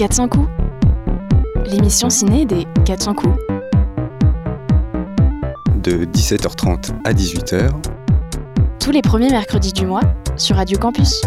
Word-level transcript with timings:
400 0.00 0.28
coups. 0.28 0.48
L'émission 1.66 2.08
ciné 2.08 2.46
des 2.46 2.66
400 2.86 3.12
coups. 3.12 3.36
De 5.82 6.06
17h30 6.06 6.92
à 7.04 7.12
18h. 7.12 7.68
Tous 8.80 8.92
les 8.92 9.02
premiers 9.02 9.28
mercredis 9.28 9.74
du 9.74 9.84
mois 9.84 10.00
sur 10.38 10.56
Radio 10.56 10.78
Campus. 10.78 11.20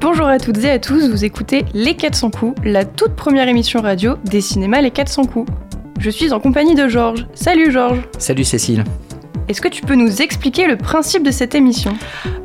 Bonjour 0.00 0.24
à 0.24 0.38
toutes 0.38 0.64
et 0.64 0.70
à 0.70 0.78
tous, 0.78 1.06
vous 1.10 1.26
écoutez 1.26 1.66
Les 1.74 1.94
400 1.94 2.30
coups, 2.30 2.58
la 2.64 2.86
toute 2.86 3.14
première 3.16 3.48
émission 3.48 3.82
radio 3.82 4.16
des 4.24 4.40
cinémas 4.40 4.80
Les 4.80 4.90
400 4.90 5.26
coups. 5.26 5.52
Je 5.98 6.08
suis 6.08 6.32
en 6.32 6.40
compagnie 6.40 6.74
de 6.74 6.88
Georges. 6.88 7.26
Salut 7.34 7.70
Georges 7.70 8.00
Salut 8.16 8.44
Cécile 8.44 8.84
Est-ce 9.48 9.60
que 9.60 9.68
tu 9.68 9.82
peux 9.82 9.94
nous 9.94 10.22
expliquer 10.22 10.66
le 10.66 10.76
principe 10.76 11.22
de 11.22 11.30
cette 11.30 11.54
émission? 11.54 11.96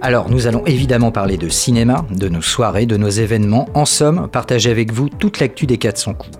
Alors, 0.01 0.29
nous 0.29 0.45
allons 0.45 0.63
évidemment 0.67 1.11
parler 1.11 1.35
de 1.35 1.49
cinéma, 1.49 2.05
de 2.11 2.29
nos 2.29 2.43
soirées, 2.43 2.85
de 2.85 2.95
nos 2.95 3.09
événements, 3.09 3.67
en 3.73 3.85
somme, 3.85 4.29
partager 4.31 4.69
avec 4.69 4.93
vous 4.93 5.09
toute 5.09 5.39
l'actu 5.39 5.65
des 5.65 5.79
400 5.79 6.13
coups. 6.13 6.37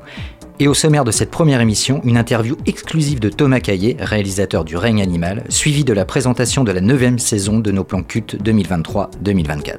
Et 0.59 0.67
au 0.67 0.75
sommaire 0.75 1.03
de 1.03 1.09
cette 1.09 1.31
première 1.31 1.61
émission, 1.61 2.01
une 2.03 2.15
interview 2.15 2.57
exclusive 2.67 3.19
de 3.19 3.29
Thomas 3.29 3.59
Caillé, 3.59 3.97
réalisateur 3.99 4.63
du 4.63 4.77
Règne 4.77 5.01
animal, 5.01 5.43
suivie 5.49 5.83
de 5.83 5.93
la 5.93 6.05
présentation 6.05 6.63
de 6.63 6.71
la 6.71 6.81
neuvième 6.81 7.17
saison 7.17 7.57
de 7.57 7.71
nos 7.71 7.83
plans 7.83 8.03
cultes 8.03 8.35
2023-2024. 8.43 9.77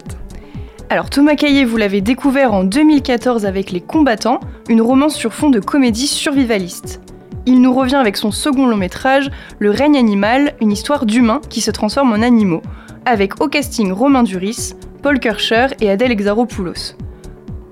Alors 0.90 1.10
Thomas 1.10 1.36
Caillé, 1.36 1.64
vous 1.64 1.76
l'avez 1.76 2.00
découvert 2.00 2.52
en 2.52 2.64
2014 2.64 3.46
avec 3.46 3.70
Les 3.70 3.80
Combattants, 3.80 4.40
une 4.68 4.82
romance 4.82 5.14
sur 5.14 5.32
fond 5.32 5.48
de 5.50 5.60
comédie 5.60 6.08
survivaliste. 6.08 7.00
Il 7.44 7.60
nous 7.60 7.74
revient 7.74 7.96
avec 7.96 8.16
son 8.16 8.30
second 8.30 8.66
long 8.66 8.76
métrage, 8.76 9.30
Le 9.58 9.70
règne 9.70 9.96
animal, 9.96 10.54
une 10.60 10.70
histoire 10.70 11.06
d'humains 11.06 11.40
qui 11.48 11.60
se 11.60 11.70
transforment 11.70 12.12
en 12.12 12.22
animaux, 12.22 12.62
avec 13.04 13.40
au 13.40 13.48
casting 13.48 13.90
Romain 13.90 14.22
Duris, 14.22 14.74
Paul 15.02 15.18
Kircher 15.18 15.66
et 15.80 15.90
Adèle 15.90 16.12
Exaropoulos. 16.12 16.94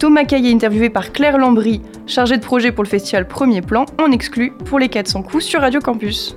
Thomas 0.00 0.24
Caillé 0.24 0.52
interviewé 0.52 0.90
par 0.90 1.12
Claire 1.12 1.38
Lambry, 1.38 1.82
chargée 2.06 2.36
de 2.36 2.42
projet 2.42 2.72
pour 2.72 2.82
le 2.82 2.88
festival 2.88 3.28
Premier 3.28 3.60
Plan, 3.60 3.84
en 4.02 4.10
exclut 4.10 4.52
pour 4.64 4.78
les 4.78 4.88
400 4.88 5.22
coups 5.22 5.44
sur 5.44 5.60
Radio 5.60 5.80
Campus. 5.80 6.36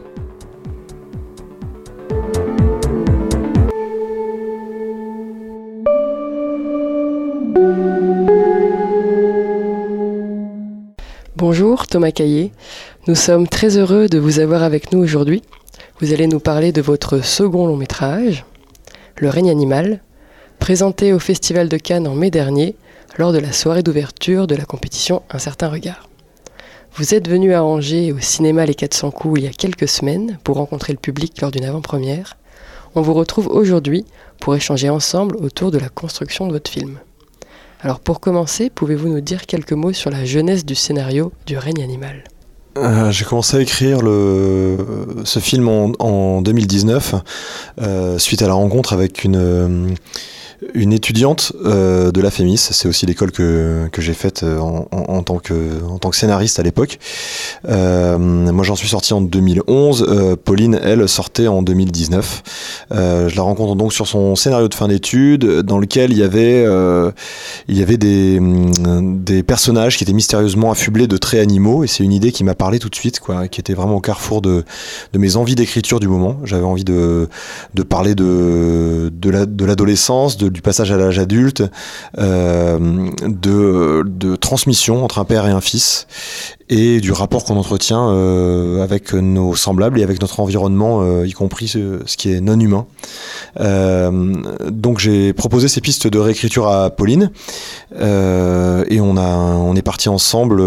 Bonjour 11.45 11.87
Thomas 11.87 12.11
Caillé, 12.11 12.53
nous 13.05 13.15
sommes 13.15 13.49
très 13.49 13.75
heureux 13.75 14.07
de 14.07 14.17
vous 14.17 14.39
avoir 14.39 14.63
avec 14.63 14.93
nous 14.93 14.99
aujourd'hui. 14.99 15.41
Vous 15.99 16.13
allez 16.13 16.25
nous 16.25 16.39
parler 16.39 16.71
de 16.71 16.81
votre 16.81 17.19
second 17.19 17.67
long 17.67 17.75
métrage, 17.75 18.45
Le 19.17 19.27
règne 19.27 19.49
animal, 19.49 19.99
présenté 20.59 21.11
au 21.11 21.19
Festival 21.19 21.67
de 21.67 21.75
Cannes 21.75 22.07
en 22.07 22.15
mai 22.15 22.31
dernier 22.31 22.77
lors 23.17 23.33
de 23.33 23.39
la 23.39 23.51
soirée 23.51 23.83
d'ouverture 23.83 24.47
de 24.47 24.55
la 24.55 24.63
compétition 24.63 25.21
Un 25.29 25.37
certain 25.37 25.67
regard. 25.67 26.07
Vous 26.95 27.13
êtes 27.13 27.27
venu 27.27 27.53
à 27.53 27.65
Angers 27.65 28.13
au 28.13 28.19
cinéma 28.19 28.65
Les 28.65 28.73
400 28.73 29.11
coups 29.11 29.41
il 29.41 29.43
y 29.43 29.49
a 29.49 29.51
quelques 29.51 29.89
semaines 29.89 30.39
pour 30.45 30.55
rencontrer 30.55 30.93
le 30.93 30.99
public 30.99 31.41
lors 31.41 31.51
d'une 31.51 31.65
avant-première. 31.65 32.37
On 32.95 33.01
vous 33.01 33.13
retrouve 33.13 33.47
aujourd'hui 33.47 34.05
pour 34.39 34.55
échanger 34.55 34.89
ensemble 34.89 35.35
autour 35.35 35.71
de 35.71 35.77
la 35.77 35.89
construction 35.89 36.47
de 36.47 36.53
votre 36.53 36.71
film. 36.71 36.99
Alors 37.83 37.99
pour 37.99 38.21
commencer, 38.21 38.69
pouvez-vous 38.69 39.09
nous 39.09 39.19
dire 39.19 39.45
quelques 39.45 39.73
mots 39.73 39.91
sur 39.91 40.09
la 40.09 40.23
jeunesse 40.23 40.65
du 40.65 40.73
scénario 40.73 41.33
du 41.45 41.57
règne 41.57 41.83
animal? 41.83 42.23
Euh, 42.77 43.11
J'ai 43.11 43.25
commencé 43.25 43.57
à 43.57 43.59
écrire 43.59 43.99
ce 43.99 45.39
film 45.39 45.67
en, 45.67 45.91
en 45.99 46.41
2019 46.41 47.15
euh, 47.81 48.17
suite 48.17 48.41
à 48.41 48.47
la 48.47 48.53
rencontre 48.53 48.93
avec 48.93 49.25
une, 49.25 49.35
euh, 49.35 49.89
une 50.73 50.93
étudiante 50.93 51.53
euh, 51.65 52.11
de 52.11 52.21
la 52.21 52.31
FEMIS. 52.31 52.57
C'est 52.57 52.87
aussi 52.87 53.05
l'école 53.05 53.31
que, 53.31 53.87
que 53.91 54.01
j'ai 54.01 54.13
faite 54.13 54.43
en, 54.43 54.87
en, 54.91 54.97
en, 55.13 55.23
tant 55.23 55.39
que, 55.39 55.83
en 55.87 55.97
tant 55.99 56.09
que 56.09 56.15
scénariste 56.15 56.59
à 56.59 56.63
l'époque. 56.63 56.99
Euh, 57.67 58.17
moi 58.17 58.63
j'en 58.63 58.75
suis 58.75 58.87
sorti 58.87 59.13
en 59.13 59.21
2011. 59.21 60.05
Euh, 60.07 60.35
Pauline, 60.35 60.79
elle, 60.83 61.07
sortait 61.07 61.47
en 61.47 61.61
2019. 61.61 62.43
je 62.91 63.35
la 63.35 63.41
rencontre 63.41 63.75
donc 63.75 63.93
sur 63.93 64.07
son 64.07 64.35
scénario 64.35 64.67
de 64.67 64.73
fin 64.73 64.87
d'études 64.87 65.61
dans 65.61 65.79
lequel 65.79 66.11
il 66.11 66.17
y 66.17 66.23
avait, 66.23 66.65
il 67.67 67.77
y 67.77 67.81
avait 67.81 67.97
des, 67.97 68.39
des 68.41 69.43
personnages 69.43 69.97
qui 69.97 70.03
étaient 70.03 70.13
mystérieusement 70.13 70.71
affublés 70.71 71.07
de 71.07 71.17
traits 71.17 71.41
animaux 71.41 71.83
et 71.83 71.87
c'est 71.87 72.03
une 72.03 72.13
idée 72.13 72.31
qui 72.31 72.43
m'a 72.43 72.55
parlé 72.55 72.79
tout 72.79 72.89
de 72.89 72.95
suite, 72.95 73.19
quoi, 73.19 73.47
qui 73.47 73.59
était 73.59 73.73
vraiment 73.73 73.95
au 73.95 74.01
carrefour 74.01 74.41
de, 74.41 74.63
de 75.13 75.19
mes 75.19 75.35
envies 75.35 75.55
d'écriture 75.55 75.99
du 75.99 76.07
moment. 76.07 76.37
J'avais 76.43 76.63
envie 76.63 76.83
de, 76.83 77.29
de 77.73 77.83
parler 77.83 78.15
de, 78.15 79.11
de 79.13 79.65
l'adolescence, 79.65 80.41
la, 80.41 80.49
de, 80.49 80.52
du 80.53 80.61
passage 80.61 80.91
à 80.91 80.97
l'âge 80.97 81.19
adulte, 81.19 81.63
euh, 82.19 83.09
de, 83.25 84.35
transmission 84.35 85.03
entre 85.03 85.19
un 85.19 85.25
père 85.25 85.47
et 85.47 85.51
un 85.51 85.61
fils, 85.61 86.07
et 86.69 87.01
du 87.01 87.11
rapport 87.11 87.43
qu'on 87.43 87.57
entretient 87.57 88.09
euh, 88.09 88.81
avec 88.81 89.13
nos 89.13 89.55
semblables 89.55 89.99
et 89.99 90.03
avec 90.03 90.21
notre 90.21 90.39
environnement, 90.39 91.01
euh, 91.01 91.27
y 91.27 91.31
compris 91.31 91.67
ce, 91.67 92.03
qui 92.15 92.31
est 92.31 92.39
non 92.39 92.59
humain. 92.59 92.85
Donc 94.69 94.99
j'ai 94.99 95.33
proposé 95.33 95.67
ces 95.67 95.81
pistes 95.81 96.07
de 96.07 96.19
réécriture 96.19 96.67
à 96.67 96.89
Pauline 96.91 97.31
et 97.95 98.99
on 99.01 99.75
est 99.75 99.81
parti 99.81 100.09
ensemble 100.09 100.61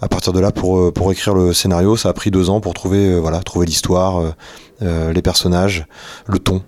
à 0.00 0.08
partir 0.08 0.32
de 0.32 0.40
là 0.40 0.52
pour 0.52 1.12
écrire 1.12 1.34
le 1.34 1.52
scénario. 1.52 1.96
Ça 1.96 2.10
a 2.10 2.12
pris 2.12 2.30
deux 2.30 2.48
ans 2.50 2.60
pour 2.60 2.74
trouver 2.74 3.20
l'histoire, 3.66 4.22
les 4.80 5.22
personnages, 5.22 5.86
le 6.26 6.38
ton. 6.38 6.62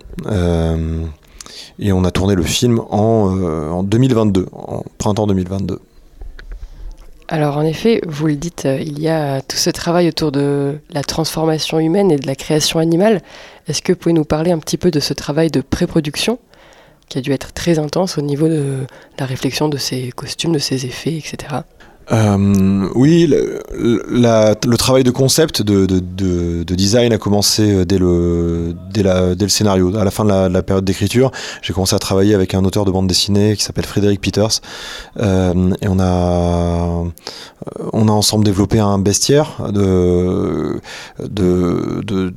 Et 1.79 1.91
on 1.93 2.03
a 2.03 2.11
tourné 2.11 2.35
le 2.35 2.43
film 2.43 2.79
en, 2.89 3.27
en 3.71 3.83
2022, 3.83 4.47
en 4.51 4.83
printemps 4.97 5.27
2022. 5.27 5.79
Alors 7.29 7.57
en 7.57 7.63
effet, 7.63 8.01
vous 8.05 8.27
le 8.27 8.35
dites, 8.35 8.65
il 8.65 8.99
y 8.99 9.07
a 9.07 9.41
tout 9.41 9.57
ce 9.57 9.69
travail 9.69 10.07
autour 10.07 10.31
de 10.31 10.77
la 10.91 11.03
transformation 11.03 11.79
humaine 11.79 12.11
et 12.11 12.17
de 12.17 12.27
la 12.27 12.35
création 12.35 12.79
animale. 12.79 13.21
Est-ce 13.67 13.81
que 13.81 13.93
vous 13.93 13.97
pouvez 13.97 14.13
nous 14.13 14.25
parler 14.25 14.51
un 14.51 14.59
petit 14.59 14.77
peu 14.77 14.91
de 14.91 14.99
ce 14.99 15.13
travail 15.13 15.49
de 15.49 15.61
pré-production 15.61 16.37
qui 17.09 17.17
a 17.17 17.21
dû 17.21 17.31
être 17.31 17.53
très 17.53 17.79
intense 17.79 18.17
au 18.17 18.21
niveau 18.21 18.47
de 18.47 18.85
la 19.19 19.25
réflexion 19.25 19.69
de 19.69 19.77
ces 19.77 20.11
costumes, 20.11 20.53
de 20.53 20.59
ces 20.59 20.85
effets, 20.85 21.15
etc. 21.15 21.61
Euh, 22.11 22.89
oui, 22.95 23.27
le, 23.27 24.75
travail 24.75 25.03
de 25.03 25.11
concept, 25.11 25.61
de, 25.61 25.85
de, 25.85 25.99
de, 25.99 26.63
de, 26.63 26.75
design 26.75 27.13
a 27.13 27.17
commencé 27.17 27.85
dès 27.85 27.97
le, 27.97 28.75
dès, 28.91 29.03
le 29.03 29.47
scénario. 29.47 29.95
À 29.95 30.03
la 30.03 30.11
fin 30.11 30.25
de 30.25 30.29
la, 30.29 30.49
de 30.49 30.53
la 30.53 30.63
période 30.63 30.83
d'écriture, 30.83 31.31
j'ai 31.61 31.73
commencé 31.73 31.95
à 31.95 31.99
travailler 31.99 32.35
avec 32.35 32.53
un 32.53 32.65
auteur 32.65 32.85
de 32.85 32.91
bande 32.91 33.07
dessinée 33.07 33.55
qui 33.55 33.63
s'appelle 33.63 33.85
Frédéric 33.85 34.21
Peters. 34.21 34.61
Euh, 35.19 35.73
et 35.81 35.87
on 35.87 35.99
a, 35.99 37.03
on 37.93 38.07
a 38.07 38.11
ensemble 38.11 38.43
développé 38.43 38.79
un 38.79 38.99
bestiaire 38.99 39.71
de, 39.71 40.81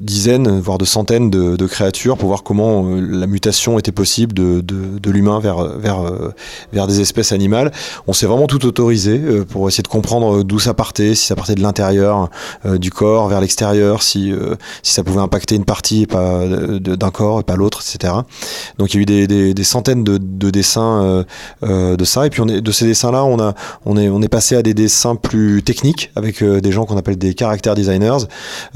dizaines, 0.00 0.60
voire 0.60 0.78
de 0.78 0.84
centaines 0.84 1.30
de, 1.30 1.66
créatures 1.66 2.16
pour 2.16 2.28
voir 2.28 2.44
comment 2.44 2.88
la 2.96 3.26
mutation 3.26 3.78
était 3.78 3.92
possible 3.92 4.32
de, 4.32 5.10
l'humain 5.10 5.40
vers, 5.40 5.64
vers, 6.72 6.86
des 6.86 7.00
espèces 7.00 7.32
animales. 7.32 7.72
On 8.06 8.12
s'est 8.12 8.26
vraiment 8.26 8.46
tout 8.46 8.64
autorisé 8.66 9.20
essayer 9.68 9.82
de 9.82 9.88
comprendre 9.88 10.42
d'où 10.42 10.58
ça 10.58 10.74
partait, 10.74 11.14
si 11.14 11.26
ça 11.26 11.34
partait 11.34 11.54
de 11.54 11.62
l'intérieur 11.62 12.30
euh, 12.64 12.78
du 12.78 12.90
corps 12.90 13.28
vers 13.28 13.40
l'extérieur, 13.40 14.02
si, 14.02 14.32
euh, 14.32 14.54
si 14.82 14.92
ça 14.92 15.02
pouvait 15.02 15.20
impacter 15.20 15.54
une 15.56 15.64
partie 15.64 16.02
et 16.02 16.06
pas 16.06 16.42
d'un 16.46 17.10
corps 17.10 17.40
et 17.40 17.42
pas 17.42 17.56
l'autre, 17.56 17.82
etc. 17.82 18.12
Donc 18.78 18.94
il 18.94 18.96
y 18.96 19.00
a 19.00 19.02
eu 19.02 19.26
des, 19.26 19.54
des, 19.54 19.64
centaines 19.64 20.04
de, 20.04 20.18
de 20.18 20.50
dessins 20.50 21.24
euh, 21.62 21.96
de 21.96 22.04
ça. 22.04 22.26
Et 22.26 22.30
puis 22.30 22.42
de 22.44 22.72
ces 22.72 22.86
dessins-là, 22.86 23.24
on, 23.24 23.40
a, 23.40 23.54
on, 23.84 23.96
est, 23.96 24.08
on 24.08 24.22
est 24.22 24.28
passé 24.28 24.56
à 24.56 24.62
des 24.62 24.74
dessins 24.74 25.16
plus 25.16 25.62
techniques 25.62 26.10
avec 26.16 26.42
des 26.42 26.72
gens 26.72 26.84
qu'on 26.84 26.96
appelle 26.96 27.18
des 27.18 27.34
caractère 27.34 27.74
designers. 27.74 28.26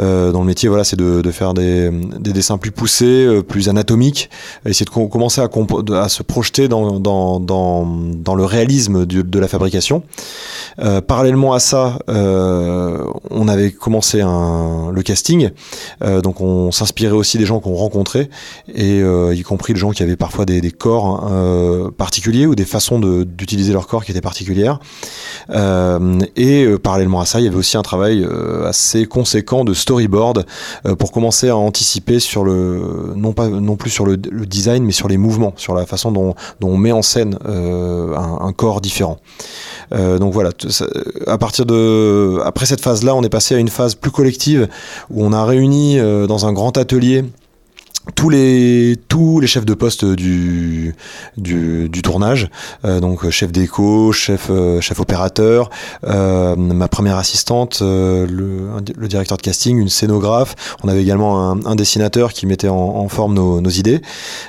Euh, 0.00 0.32
dans 0.32 0.40
le 0.40 0.46
métier, 0.46 0.68
voilà, 0.68 0.84
c'est 0.84 0.96
de, 0.96 1.20
de, 1.22 1.30
faire 1.30 1.54
des, 1.54 1.90
des, 1.90 2.32
dessins 2.32 2.58
plus 2.58 2.70
poussés, 2.70 3.40
plus 3.48 3.68
anatomiques, 3.68 4.30
essayer 4.66 4.84
de 4.84 4.90
commencer 4.90 5.40
à, 5.40 6.08
se 6.08 6.22
projeter 6.22 6.68
dans, 6.68 7.00
dans, 7.00 7.40
dans, 7.40 8.34
le 8.34 8.44
réalisme 8.44 9.06
de 9.06 9.38
la 9.38 9.48
fabrication. 9.48 10.02
Euh, 10.78 11.00
parallèlement 11.00 11.52
à 11.52 11.58
ça, 11.58 11.98
euh, 12.08 13.04
on 13.30 13.48
avait 13.48 13.70
commencé 13.72 14.18
le 14.20 15.02
casting, 15.02 15.50
euh, 16.02 16.20
donc 16.20 16.40
on 16.40 16.70
s'inspirait 16.70 17.12
aussi 17.12 17.38
des 17.38 17.46
gens 17.46 17.60
qu'on 17.60 17.74
rencontrait, 17.74 18.30
et 18.74 19.00
y 19.00 19.42
compris 19.42 19.72
les 19.72 19.78
gens 19.78 19.90
qui 19.90 20.02
avaient 20.02 20.16
parfois 20.16 20.44
des, 20.44 20.70
corps 20.70 21.24
hein, 21.24 21.90
particuliers 21.96 22.46
ou 22.46 22.54
des 22.54 22.64
façons 22.64 22.98
d'utiliser 22.98 23.72
leur 23.72 23.86
corps 23.86 24.04
qui 24.04 24.12
étaient 24.12 24.20
particulières. 24.20 24.78
et 25.50 26.66
parallèlement 26.82 27.20
à 27.20 27.26
ça, 27.26 27.40
il 27.40 27.44
y 27.44 27.48
avait 27.48 27.56
aussi 27.56 27.76
un 27.76 27.82
travail 27.82 28.26
assez 28.64 29.06
conséquent 29.06 29.64
de 29.64 29.74
storyboard 29.74 30.46
pour 30.98 31.12
commencer 31.12 31.48
à 31.48 31.56
anticiper 31.56 32.20
sur 32.20 32.44
le 32.44 33.12
non 33.16 33.32
pas 33.32 33.48
non 33.48 33.76
plus 33.76 33.90
sur 33.90 34.06
le, 34.06 34.16
design, 34.16 34.84
mais 34.84 34.92
sur 34.92 35.08
les 35.08 35.16
mouvements, 35.16 35.52
sur 35.56 35.74
la 35.74 35.86
façon 35.86 36.12
dont, 36.12 36.34
dont 36.60 36.68
on 36.68 36.76
met 36.76 36.92
en 36.92 37.02
scène 37.02 37.38
un, 37.44 38.38
un 38.40 38.52
corps 38.52 38.80
différent. 38.80 39.18
donc 39.90 40.32
voilà, 40.32 40.50
à 41.26 41.38
partir 41.38 41.66
de 41.66 42.40
après 42.44 42.66
cette 42.66 42.80
phase 42.80 43.02
là 43.02 43.14
on 43.14 43.22
est 43.22 43.28
passé 43.30 43.54
à 43.54 43.58
une 43.58 43.68
phase 43.68 43.94
plus 43.94 44.10
collective 44.10 44.68
où 45.10 45.24
on 45.24 45.32
a 45.32 45.44
réuni 45.44 45.98
euh, 45.98 46.26
dans 46.26 46.46
un 46.46 46.52
grand 46.52 46.76
atelier 46.76 47.24
tous 48.14 48.30
les 48.30 48.96
tous 49.08 49.40
les 49.40 49.46
chefs 49.46 49.66
de 49.66 49.74
poste 49.74 50.04
du 50.04 50.94
du, 51.36 52.02
tournage. 52.02 52.48
Euh, 52.84 52.98
donc 52.98 53.28
chef 53.30 53.52
d'écho 53.52 54.10
chef 54.12 54.48
euh, 54.48 54.80
chef 54.80 55.00
opérateur 55.00 55.68
euh, 56.04 56.56
ma 56.56 56.88
première 56.88 57.18
assistante 57.18 57.80
le, 57.82 58.80
directeur 59.06 59.36
de 59.36 59.42
casting 59.42 59.78
une 59.78 59.88
scénographe. 59.88 60.76
On 60.82 60.88
avait 60.88 61.02
également 61.02 61.50
un, 61.50 61.74
dessinateur 61.74 62.32
qui 62.32 62.46
mettait 62.46 62.68
en, 62.68 63.08
forme 63.08 63.34
nos, 63.34 63.70
idées. 63.70 64.00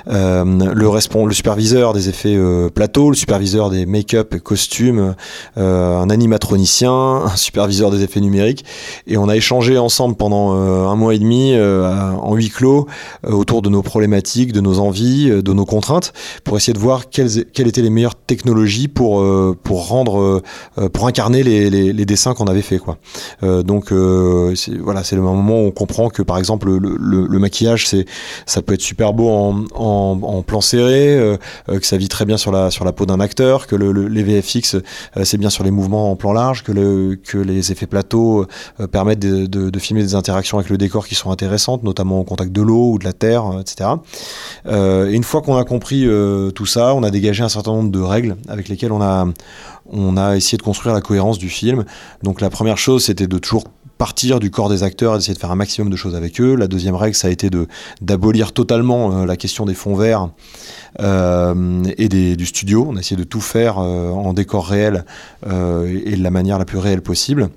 Le 0.06 1.24
le 1.26 1.34
superviseur 1.34 1.92
des 1.92 2.08
effets 2.08 2.38
plateau 2.74 3.10
le 3.10 3.16
superviseur 3.16 3.70
des 3.70 3.86
make-up 3.86 4.34
et 4.34 4.40
costumes 4.40 5.14
un 5.56 6.10
animatronicien 6.10 6.92
un 7.24 7.36
superviseur 7.36 7.90
des 7.90 8.02
effets 8.02 8.20
numériques. 8.20 8.64
Et 9.06 9.16
on 9.16 9.28
a 9.28 9.36
échangé 9.36 9.78
ensemble 9.78 10.16
pendant 10.16 10.52
un 10.52 10.96
mois 10.96 11.14
et 11.14 11.18
demi 11.18 11.54
en 11.56 12.34
huis 12.34 12.50
clos 12.50 12.86
autour 13.34 13.62
de 13.62 13.68
nos 13.68 13.82
problématiques, 13.82 14.52
de 14.52 14.60
nos 14.60 14.78
envies, 14.78 15.30
euh, 15.30 15.42
de 15.42 15.52
nos 15.52 15.64
contraintes, 15.64 16.12
pour 16.44 16.56
essayer 16.56 16.72
de 16.72 16.78
voir 16.78 17.08
quelles, 17.10 17.44
quelles 17.46 17.68
étaient 17.68 17.82
les 17.82 17.90
meilleures 17.90 18.14
technologies 18.14 18.88
pour, 18.88 19.20
euh, 19.20 19.56
pour 19.62 19.88
rendre, 19.88 20.42
euh, 20.78 20.88
pour 20.88 21.06
incarner 21.06 21.42
les, 21.42 21.70
les, 21.70 21.92
les 21.92 22.06
dessins 22.06 22.34
qu'on 22.34 22.46
avait 22.46 22.62
fait. 22.62 22.78
Quoi. 22.78 22.98
donc 23.62 23.92
voilà, 23.92 25.04
c'est 25.04 25.16
le 25.16 25.22
moment 25.22 25.62
où 25.62 25.66
on 25.66 25.70
comprend 25.70 26.08
que 26.08 26.22
par 26.22 26.38
exemple 26.38 26.68
le, 26.68 26.78
le, 26.78 27.26
le 27.26 27.38
maquillage, 27.38 27.86
c'est, 27.86 28.06
ça 28.46 28.62
peut 28.62 28.74
être 28.74 28.82
super 28.82 29.12
beau 29.12 29.28
en, 29.28 29.64
en, 29.74 30.18
en 30.22 30.42
plan 30.42 30.60
serré, 30.60 31.38
que 31.68 31.86
ça 31.86 31.96
vit 31.96 32.08
très 32.08 32.24
bien 32.24 32.36
sur 32.36 32.52
la, 32.52 32.70
sur 32.70 32.84
la 32.84 32.92
peau 32.92 33.06
d'un 33.06 33.20
acteur, 33.20 33.66
que 33.66 33.76
le, 33.76 33.92
les 33.92 34.22
VFX, 34.22 34.76
c'est 35.22 35.38
bien 35.38 35.50
sur 35.50 35.64
les 35.64 35.70
mouvements 35.70 36.10
en 36.10 36.16
plan 36.16 36.32
large, 36.32 36.62
que, 36.62 36.72
le, 36.72 37.16
que 37.16 37.38
les 37.38 37.72
effets 37.72 37.86
plateaux 37.86 38.46
permettent 38.90 39.20
de, 39.20 39.46
de, 39.46 39.70
de 39.70 39.78
filmer 39.78 40.02
des 40.02 40.14
interactions 40.14 40.58
avec 40.58 40.70
le 40.70 40.78
décor 40.78 41.06
qui 41.06 41.14
sont 41.14 41.30
intéressantes, 41.30 41.82
notamment 41.82 42.20
au 42.20 42.24
contact 42.24 42.52
de 42.52 42.62
l'eau 42.62 42.92
ou 42.92 42.98
de 42.98 43.04
la 43.04 43.12
terre 43.22 43.44
etc. 43.60 43.90
Euh, 44.66 45.10
et 45.10 45.14
une 45.14 45.24
fois 45.24 45.42
qu'on 45.42 45.56
a 45.56 45.64
compris 45.64 46.06
euh, 46.06 46.50
tout 46.50 46.66
ça, 46.66 46.94
on 46.94 47.02
a 47.02 47.10
dégagé 47.10 47.42
un 47.42 47.48
certain 47.48 47.72
nombre 47.72 47.90
de 47.90 48.00
règles 48.00 48.36
avec 48.48 48.68
lesquelles 48.68 48.92
on 48.92 49.00
a, 49.00 49.26
on 49.90 50.16
a 50.16 50.36
essayé 50.36 50.58
de 50.58 50.62
construire 50.62 50.94
la 50.94 51.00
cohérence 51.00 51.38
du 51.38 51.48
film. 51.48 51.84
Donc 52.22 52.40
la 52.40 52.50
première 52.50 52.78
chose, 52.78 53.04
c'était 53.04 53.26
de 53.26 53.38
toujours 53.38 53.64
partir 54.02 54.40
du 54.40 54.50
corps 54.50 54.68
des 54.68 54.82
acteurs 54.82 55.14
et 55.14 55.18
d'essayer 55.18 55.34
de 55.34 55.38
faire 55.38 55.52
un 55.52 55.56
maximum 55.56 55.88
de 55.88 55.94
choses 55.94 56.16
avec 56.16 56.40
eux. 56.40 56.56
La 56.56 56.66
deuxième 56.66 56.96
règle, 56.96 57.14
ça 57.14 57.28
a 57.28 57.30
été 57.30 57.50
d'abolir 58.00 58.50
totalement 58.50 59.12
euh, 59.12 59.26
la 59.26 59.36
question 59.36 59.64
des 59.64 59.74
fonds 59.74 59.94
verts 59.94 60.30
euh, 60.98 61.84
et 61.98 62.08
des, 62.08 62.34
du 62.34 62.46
studio. 62.46 62.84
On 62.90 62.96
a 62.96 62.98
essayé 62.98 63.16
de 63.16 63.22
tout 63.22 63.40
faire 63.40 63.78
euh, 63.78 64.10
en 64.10 64.32
décor 64.32 64.66
réel 64.66 65.04
euh, 65.46 66.02
et 66.04 66.16
de 66.16 66.22
la 66.22 66.30
manière 66.32 66.58
la 66.58 66.64
plus 66.64 66.78
réelle 66.78 67.00
possible. 67.00 67.48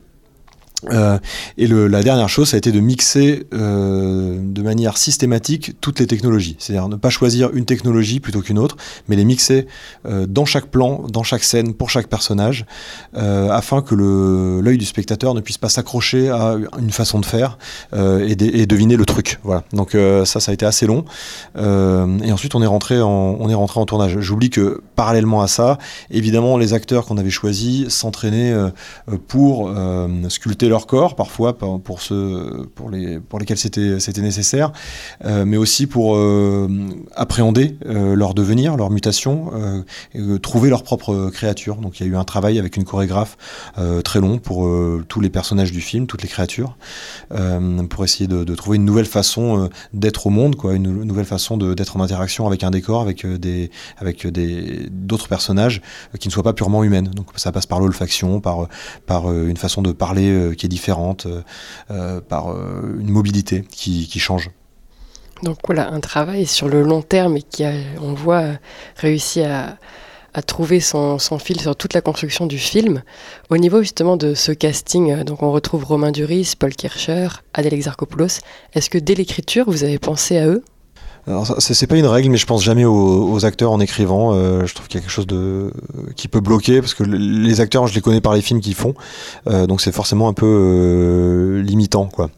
Euh, 0.91 1.17
et 1.57 1.67
la 1.67 2.03
dernière 2.03 2.29
chose, 2.29 2.49
ça 2.49 2.55
a 2.55 2.57
été 2.57 2.71
de 2.71 2.79
mixer 2.79 3.47
euh, 3.53 4.37
de 4.41 4.61
manière 4.61 4.97
systématique 4.97 5.73
toutes 5.81 5.99
les 5.99 6.07
technologies. 6.07 6.55
C'est-à-dire 6.59 6.87
ne 6.87 6.95
pas 6.95 7.09
choisir 7.09 7.49
une 7.53 7.65
technologie 7.65 8.19
plutôt 8.19 8.41
qu'une 8.41 8.59
autre, 8.59 8.77
mais 9.07 9.15
les 9.15 9.25
mixer 9.25 9.67
euh, 10.05 10.25
dans 10.27 10.45
chaque 10.45 10.67
plan, 10.67 11.05
dans 11.09 11.23
chaque 11.23 11.43
scène, 11.43 11.73
pour 11.73 11.89
chaque 11.89 12.07
personnage, 12.07 12.65
afin 13.15 13.81
que 13.81 13.95
l'œil 13.95 14.77
du 14.77 14.85
spectateur 14.85 15.33
ne 15.33 15.41
puisse 15.41 15.57
pas 15.57 15.69
s'accrocher 15.69 16.29
à 16.29 16.57
une 16.77 16.91
façon 16.91 17.19
de 17.19 17.25
faire 17.25 17.57
et, 17.93 18.35
deviner 18.35 18.97
le 18.97 19.05
truc. 19.05 19.39
Voilà. 19.43 19.63
Donc 19.73 19.95
ça, 20.25 20.39
ça 20.39 20.51
a 20.51 20.53
été 20.53 20.65
assez 20.65 20.85
long. 20.85 21.05
et 21.57 22.31
ensuite, 22.31 22.55
on 22.55 22.61
est 22.61 22.67
rentré 22.67 23.01
en, 23.01 23.37
on 23.39 23.49
est 23.49 23.53
rentré 23.53 23.79
en 23.79 23.85
tournage. 23.85 24.19
J'oublie 24.19 24.49
que 24.49 24.81
parallèlement 24.95 25.41
à 25.41 25.47
ça, 25.47 25.77
évidemment, 26.11 26.57
les 26.57 26.73
acteurs 26.73 27.05
qu'on 27.05 27.17
avait 27.17 27.29
choisis 27.29 27.87
s'entraînaient 27.89 28.53
pour 29.27 29.71
sculpter 30.29 30.64
leur 30.69 30.75
leur 30.75 30.87
corps, 30.87 31.15
parfois 31.15 31.57
pour, 31.57 32.01
ceux 32.01 32.67
pour, 32.75 32.89
les, 32.89 33.21
pour 33.21 33.39
lesquels 33.39 33.57
c'était 33.57 34.21
nécessaire, 34.21 34.73
euh, 35.23 35.45
mais 35.45 35.55
aussi 35.55 35.87
pour 35.87 36.17
euh, 36.17 36.67
appréhender 37.15 37.77
euh, 37.85 38.13
leur 38.13 38.33
devenir, 38.33 38.75
leur 38.75 38.89
mutation, 38.89 39.53
trouver 40.41 40.69
leur 40.69 40.83
propre 40.83 41.29
créature. 41.29 41.77
Donc 41.77 41.99
il 41.99 42.05
y 42.05 42.09
a 42.09 42.11
eu 42.11 42.17
un 42.17 42.25
travail 42.25 42.59
avec 42.59 42.75
une 42.75 42.83
chorégraphe 42.83 43.37
très 44.03 44.19
long 44.19 44.37
pour 44.37 44.67
tous 45.07 45.21
les 45.21 45.29
personnages 45.29 45.71
du 45.71 45.79
film, 45.79 46.07
toutes 46.07 46.23
les 46.23 46.27
créatures, 46.27 46.75
pour 47.89 48.03
essayer 48.03 48.27
de, 48.27 48.43
de, 48.43 48.55
trouver 48.55 48.75
une 48.75 48.85
nouvelle 48.85 49.05
façon 49.05 49.69
d'être 49.93 50.27
au 50.27 50.29
monde, 50.29 50.55
quoi, 50.55 50.73
une, 50.73 51.03
nouvelle 51.03 51.25
façon 51.25 51.57
d'être 51.57 51.95
en 51.95 52.01
interaction 52.01 52.47
avec 52.47 52.63
un 52.63 52.71
décor, 52.71 53.01
avec 53.01 53.25
des 53.25 53.71
avec 53.97 54.27
des 54.27 54.87
d'autres 54.91 55.29
personnages 55.29 55.81
qui 56.19 56.27
ne 56.27 56.33
soient 56.33 56.43
pas 56.43 56.53
purement 56.53 56.83
humaines. 56.83 57.09
Donc 57.15 57.27
ça 57.37 57.51
passe 57.53 57.65
par 57.65 57.79
l'olfaction, 57.79 58.41
par 58.41 58.67
par 59.05 59.31
une 59.31 59.57
façon 59.57 59.81
de 59.81 59.93
parler 59.93 60.54
qui 60.55 60.65
est 60.65 60.69
différente, 60.69 61.25
euh, 61.25 61.41
euh, 61.91 62.21
par 62.21 62.51
euh, 62.51 62.97
une 62.99 63.09
mobilité 63.09 63.63
qui, 63.69 64.07
qui, 64.07 64.19
change. 64.19 64.49
Donc 65.43 65.57
voilà, 65.65 65.91
un 65.91 65.99
travail 65.99 66.45
sur 66.45 66.67
le 66.67 66.81
long 66.81 67.01
terme 67.01 67.37
et 67.37 67.41
qui, 67.41 67.63
a, 67.63 67.73
on 68.01 68.13
voit, 68.13 68.53
réussi 68.95 69.41
à, 69.41 69.77
à 70.33 70.41
trouver 70.41 70.79
son, 70.79 71.19
son, 71.19 71.39
fil 71.39 71.59
sur 71.59 71.75
toute 71.75 71.93
la 71.93 72.01
construction 72.01 72.45
du 72.45 72.57
film. 72.57 73.03
Au 73.49 73.57
niveau 73.57 73.81
justement 73.81 74.17
de 74.17 74.33
ce 74.33 74.51
casting, 74.51 75.23
donc 75.23 75.43
on 75.43 75.51
retrouve 75.51 75.83
Romain 75.83 76.11
Duris, 76.11 76.53
Paul 76.57 76.73
Kircher, 76.73 77.27
Adèle 77.53 77.73
Exarchopoulos. 77.73 78.41
Est-ce 78.73 78.89
que 78.89 78.97
dès 78.97 79.15
l'écriture, 79.15 79.65
vous 79.67 79.83
avez 79.83 79.99
pensé 79.99 80.37
à 80.37 80.47
eux? 80.47 80.63
C'est 81.57 81.87
pas 81.87 81.97
une 81.97 82.05
règle, 82.05 82.29
mais 82.29 82.37
je 82.37 82.45
pense 82.45 82.63
jamais 82.63 82.85
aux, 82.85 83.31
aux 83.31 83.45
acteurs 83.45 83.71
en 83.71 83.79
écrivant. 83.79 84.33
Euh, 84.33 84.65
je 84.65 84.75
trouve 84.75 84.87
qu'il 84.87 84.99
y 84.99 84.99
a 84.99 85.01
quelque 85.01 85.11
chose 85.13 85.25
de 85.25 85.71
qui 86.15 86.27
peut 86.27 86.39
bloquer 86.39 86.81
parce 86.81 86.93
que 86.93 87.03
les 87.03 87.61
acteurs, 87.61 87.87
je 87.87 87.95
les 87.95 88.01
connais 88.01 88.21
par 88.21 88.35
les 88.35 88.41
films 88.41 88.61
qu'ils 88.61 88.75
font, 88.75 88.93
euh, 89.49 89.65
donc 89.65 89.81
c'est 89.81 89.91
forcément 89.91 90.27
un 90.27 90.33
peu 90.33 90.45
euh, 90.45 91.61
limitant, 91.63 92.05
quoi. 92.05 92.29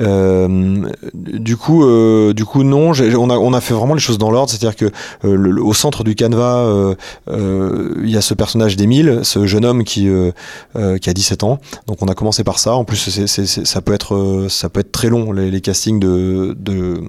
Euh, 0.00 0.88
du 1.14 1.56
coup, 1.56 1.84
euh, 1.84 2.32
du 2.32 2.44
coup, 2.44 2.64
non. 2.64 2.92
On 2.92 3.30
a 3.30 3.38
on 3.38 3.52
a 3.52 3.60
fait 3.60 3.74
vraiment 3.74 3.94
les 3.94 4.00
choses 4.00 4.18
dans 4.18 4.30
l'ordre, 4.30 4.50
c'est-à-dire 4.50 4.76
que 4.76 4.90
le, 5.22 5.62
au 5.62 5.72
centre 5.72 6.02
du 6.02 6.14
canevas, 6.14 6.94
il 7.28 8.10
y 8.10 8.16
a 8.16 8.20
ce 8.20 8.34
personnage 8.34 8.76
d'Émile, 8.76 9.20
ce 9.22 9.46
jeune 9.46 9.64
homme 9.64 9.84
qui 9.84 10.08
qui 10.74 11.10
a 11.10 11.12
17 11.12 11.44
ans. 11.44 11.60
Donc 11.86 11.98
on 12.02 12.08
a 12.08 12.14
commencé 12.14 12.42
par 12.42 12.58
ça. 12.58 12.74
En 12.74 12.84
plus, 12.84 12.96
c 12.96 13.22
est, 13.22 13.64
ça 13.64 13.80
peut 13.80 13.92
être 13.92 14.46
ça 14.48 14.68
peut 14.68 14.80
être 14.80 14.92
très 14.92 15.08
long 15.08 15.32
les, 15.32 15.50
les 15.50 15.60
castings 15.60 16.00
de, 16.00 16.56
de 16.58 17.00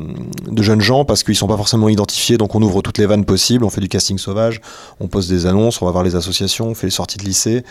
de 0.51 0.63
jeunes 0.63 0.81
gens 0.81 1.04
qu'ils 1.24 1.36
sont 1.36 1.48
pas 1.48 1.58
forcément 1.58 1.90
identifiés, 1.90 2.38
donc 2.38 2.56
on 2.56 2.62
ouvre 2.62 2.82
toutes 2.82 2.98
les 2.98 3.06
vannes 3.06 3.26
possibles, 3.26 3.64
on 3.64 3.70
fait 3.70 3.82
du 3.82 3.90
casting 3.90 4.18
sauvage, 4.18 4.62
on 5.00 5.08
poste 5.08 5.30
des 5.30 5.46
annonces, 5.46 5.82
on 5.82 5.86
va 5.86 5.92
voir 5.92 6.04
les 6.04 6.16
associations, 6.16 6.68
on 6.68 6.76
fait 6.76 6.88
les 6.88 6.92
sorties 6.92 7.18
de 7.18 7.24
lycée, 7.24 7.64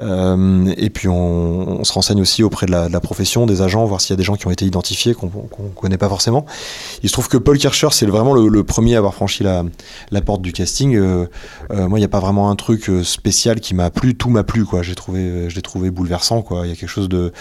euh, 0.00 0.72
et 0.76 0.90
puis 0.90 1.08
on, 1.08 1.84
se 1.84 1.92
renseigne 1.92 2.20
aussi 2.20 2.42
auprès 2.42 2.66
de 2.66 2.72
la, 2.72 3.00
profession, 3.00 3.46
des 3.46 3.62
agents, 3.62 3.84
voir 3.84 4.00
s'il 4.00 4.10
y 4.10 4.14
a 4.14 4.16
des 4.16 4.24
gens 4.24 4.34
qui 4.34 4.46
ont 4.46 4.50
été 4.50 4.64
identifiés 4.64 5.14
qu'on 5.14 5.28
qu 5.28 5.62
connaît 5.74 5.98
pas 5.98 6.08
forcément. 6.08 6.46
Il 7.02 7.08
se 7.08 7.12
trouve 7.12 7.28
que 7.28 7.36
Paul 7.36 7.58
Kircher, 7.58 7.88
c'est 7.92 8.06
vraiment 8.06 8.34
le, 8.34 8.64
premier 8.64 8.96
à 8.96 8.98
avoir 8.98 9.14
franchi 9.14 9.44
la, 9.44 9.64
porte 10.22 10.42
du 10.42 10.52
casting. 10.52 10.96
Euh, 10.96 11.26
euh, 11.70 11.88
moi, 11.88 11.98
il 11.98 12.02
n'y 12.02 12.06
a 12.06 12.08
pas 12.08 12.20
vraiment 12.20 12.50
un 12.50 12.56
truc 12.56 12.90
spécial 13.04 13.60
qui 13.60 13.74
m'a 13.74 13.90
plu, 13.90 14.14
tout 14.14 14.30
m'a 14.30 14.42
plu, 14.42 14.64
quoi. 14.64 14.82
J'ai 14.82 14.94
trouvé, 14.94 15.48
je 15.48 15.60
trouvé 15.60 15.90
bouleversant, 15.90 16.42
quoi. 16.42 16.66
Il 16.66 16.70
y 16.70 16.72
a 16.72 16.76
quelque 16.76 16.88
chose 16.88 17.08
de, 17.08 17.32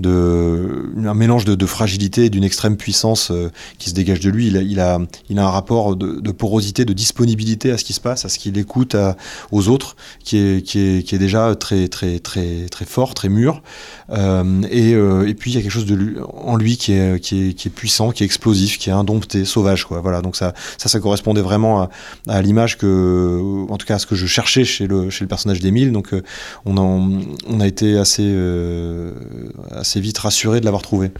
de 0.00 0.92
un 1.06 1.14
mélange 1.14 1.44
de, 1.44 1.66
fragilité, 1.66 2.28
d'une 2.28 2.44
extrême 2.44 2.76
puissance 2.76 3.32
qui 3.78 3.90
se 3.90 3.94
dégage 3.94 4.20
de 4.20 4.30
lui. 4.30 4.48
Il 4.48 4.80
a 4.80 4.93
il 5.28 5.38
a 5.38 5.46
un 5.46 5.50
rapport 5.50 5.96
de, 5.96 6.32
porosité, 6.32 6.84
de 6.84 6.92
disponibilité 6.92 7.70
à 7.70 7.78
ce 7.78 7.84
qui 7.84 7.92
se 7.92 8.00
passe, 8.00 8.24
à 8.24 8.28
ce 8.28 8.38
qu'il 8.38 8.56
écoute 8.58 8.96
aux 9.52 9.68
autres, 9.68 9.96
qui 10.22 10.38
est, 10.38 10.62
qui, 10.62 10.78
est, 10.78 11.02
qui 11.02 11.14
est 11.14 11.18
déjà 11.18 11.54
très, 11.54 11.88
très, 11.88 12.18
très, 12.18 12.66
très 12.70 12.84
fort, 12.84 13.14
très 13.14 13.28
mûr. 13.28 13.62
Euh, 14.10 14.62
et, 14.70 14.94
euh, 14.94 15.26
et 15.26 15.34
puis 15.34 15.52
il 15.52 15.54
y 15.54 15.58
a 15.58 15.62
quelque 15.62 15.70
chose 15.70 15.86
en 16.34 16.56
lui 16.56 16.76
qui 16.76 16.92
est, 16.92 17.20
qui, 17.20 17.48
est, 17.48 17.54
qui 17.54 17.68
est 17.68 17.70
puissant, 17.70 18.10
qui 18.10 18.22
est 18.22 18.26
explosif, 18.26 18.78
qui 18.78 18.90
est 18.90 18.92
indompté, 18.92 19.44
sauvage. 19.44 19.84
Quoi. 19.84 20.00
Voilà, 20.00 20.20
donc 20.20 20.36
ça, 20.36 20.54
ça, 20.78 21.00
correspondait 21.00 21.42
vraiment 21.42 21.88
à, 22.28 22.42
l'image 22.42 22.78
que, 22.78 23.66
en 23.68 23.76
tout 23.76 23.86
cas, 23.86 23.96
à 23.96 23.98
ce 23.98 24.06
que 24.06 24.14
je 24.14 24.26
cherchais 24.26 24.64
chez 24.64 24.86
le, 24.86 25.10
chez 25.10 25.24
le 25.24 25.28
personnage 25.28 25.60
d'Émile. 25.60 25.92
Donc 25.92 26.12
euh, 26.12 26.22
on, 26.64 26.76
a, 26.76 26.80
on 26.80 27.60
a 27.60 27.66
été 27.66 27.96
assez, 27.98 28.26
euh, 28.26 29.12
assez 29.70 30.00
vite 30.00 30.18
rassuré 30.18 30.60
de 30.60 30.64
l'avoir 30.64 30.82
trouvé. 30.82 31.10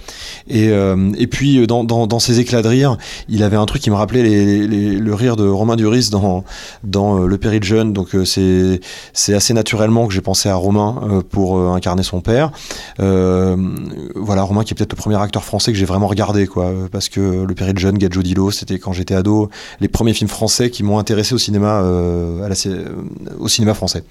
Et, 0.49 0.69
euh, 0.69 1.13
et 1.17 1.27
puis 1.27 1.67
dans, 1.67 1.85
dans, 1.85 2.07
dans 2.07 2.19
ses 2.19 2.41
éclats 2.41 2.63
de 2.63 2.69
rire, 2.69 2.97
il 3.29 3.43
avait 3.43 3.57
un 3.57 3.64
un 3.65 3.67
truc 3.67 3.81
qui 3.81 3.91
me 3.91 3.97
rappelait 3.97 4.67
le 4.67 5.15
rire 5.15 5.37
de 5.37 5.49
Romain 5.49 5.77
Duris 5.77 6.11
dans, 6.11 6.45
dans 6.85 7.21
euh, 7.21 7.27
Le 7.27 7.39
Péril 7.39 7.65
jeune. 7.65 7.95
Donc 7.95 8.15
euh, 8.15 8.25
c'est 8.27 9.35
assez 9.35 9.55
naturellement 9.55 10.07
que 10.07 10.13
j'ai 10.13 10.21
pensé 10.21 10.51
à 10.51 10.55
Romain 10.55 11.01
euh, 11.03 11.23
pour 11.23 11.59
incarner 11.59 12.03
son 12.03 12.21
père. 12.21 12.53
voilà, 12.99 14.43
Romain 14.43 14.65
qui 14.65 14.75
est 14.75 14.77
peut-être 14.77 14.93
le 14.93 14.99
premier 14.99 15.21
acteur 15.21 15.45
français 15.45 15.73
que 15.73 15.79
j'ai 15.79 15.87
vraiment 15.87 16.07
regardé, 16.07 16.47
parce 16.93 17.09
que 17.09 17.45
Le 17.45 17.55
Péril 17.55 17.79
jeune, 17.79 17.97
Gadjo 17.97 18.23
Dilo, 18.23 18.51
c'était 18.51 18.79
quand 18.79 18.93
j'étais 18.93 19.15
ado, 19.15 19.49
les 19.81 19.89
premiers 19.89 20.13
films 20.13 20.29
français 20.29 20.69
qui 20.69 20.83
m'ont 20.83 20.99
intéressé 20.99 21.35
au 21.35 21.39
cinéma, 21.39 21.83
français. 23.75 24.05